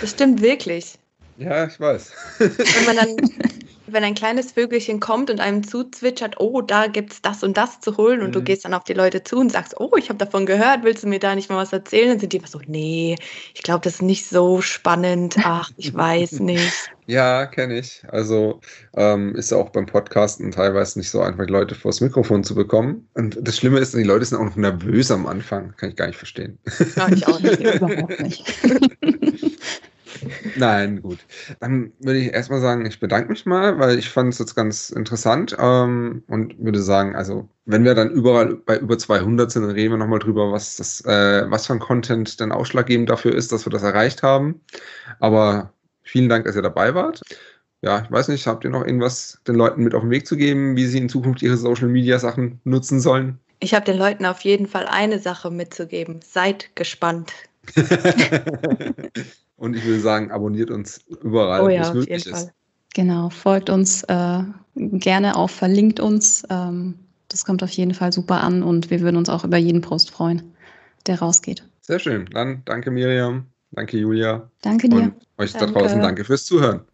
[0.00, 0.94] Das stimmt wirklich.
[1.36, 2.12] Ja, ich weiß.
[2.38, 3.16] Wenn man dann
[3.94, 7.80] wenn ein kleines Vögelchen kommt und einem zuzwitschert, oh, da gibt es das und das
[7.80, 8.32] zu holen und mhm.
[8.32, 11.04] du gehst dann auf die Leute zu und sagst, oh, ich habe davon gehört, willst
[11.04, 12.10] du mir da nicht mal was erzählen?
[12.10, 13.16] Dann sind die immer so, nee,
[13.54, 15.36] ich glaube, das ist nicht so spannend.
[15.42, 16.90] Ach, ich weiß nicht.
[17.06, 18.02] Ja, kenne ich.
[18.08, 18.60] Also
[18.96, 23.08] ähm, ist ja auch beim Podcasten teilweise nicht so einfach, Leute vors Mikrofon zu bekommen.
[23.14, 25.74] Und das Schlimme ist, die Leute sind auch noch nervös am Anfang.
[25.76, 26.58] Kann ich gar nicht verstehen.
[26.96, 27.60] Ja, ich auch nicht.
[27.74, 28.44] Überhaupt nicht.
[30.56, 31.18] Nein, gut.
[31.60, 34.90] Dann würde ich erstmal sagen, ich bedanke mich mal, weil ich fand es jetzt ganz
[34.90, 39.72] interessant ähm, und würde sagen, also wenn wir dann überall bei über 200 sind, dann
[39.72, 43.52] reden wir nochmal drüber, was das, äh, was für ein Content denn ausschlaggebend dafür ist,
[43.52, 44.60] dass wir das erreicht haben.
[45.20, 47.20] Aber vielen Dank, dass ihr dabei wart.
[47.82, 50.36] Ja, ich weiß nicht, habt ihr noch irgendwas den Leuten mit auf den Weg zu
[50.36, 53.38] geben, wie sie in Zukunft ihre Social Media Sachen nutzen sollen?
[53.60, 56.20] Ich habe den Leuten auf jeden Fall eine Sache mitzugeben.
[56.22, 57.32] Seid gespannt
[59.56, 62.30] Und ich will sagen, abonniert uns überall, Oh wo ja, es auf möglich ist.
[62.30, 62.52] Fall.
[62.94, 64.42] Genau, folgt uns äh,
[64.76, 66.44] gerne auch, verlinkt uns.
[66.50, 66.94] Ähm,
[67.28, 70.10] das kommt auf jeden Fall super an und wir würden uns auch über jeden Post
[70.10, 70.54] freuen,
[71.06, 71.64] der rausgeht.
[71.80, 72.26] Sehr schön.
[72.26, 74.96] Dann danke Miriam, danke Julia Danke dir.
[74.96, 75.74] und euch da Danke.
[75.74, 76.84] draußen danke fürs Zuhören.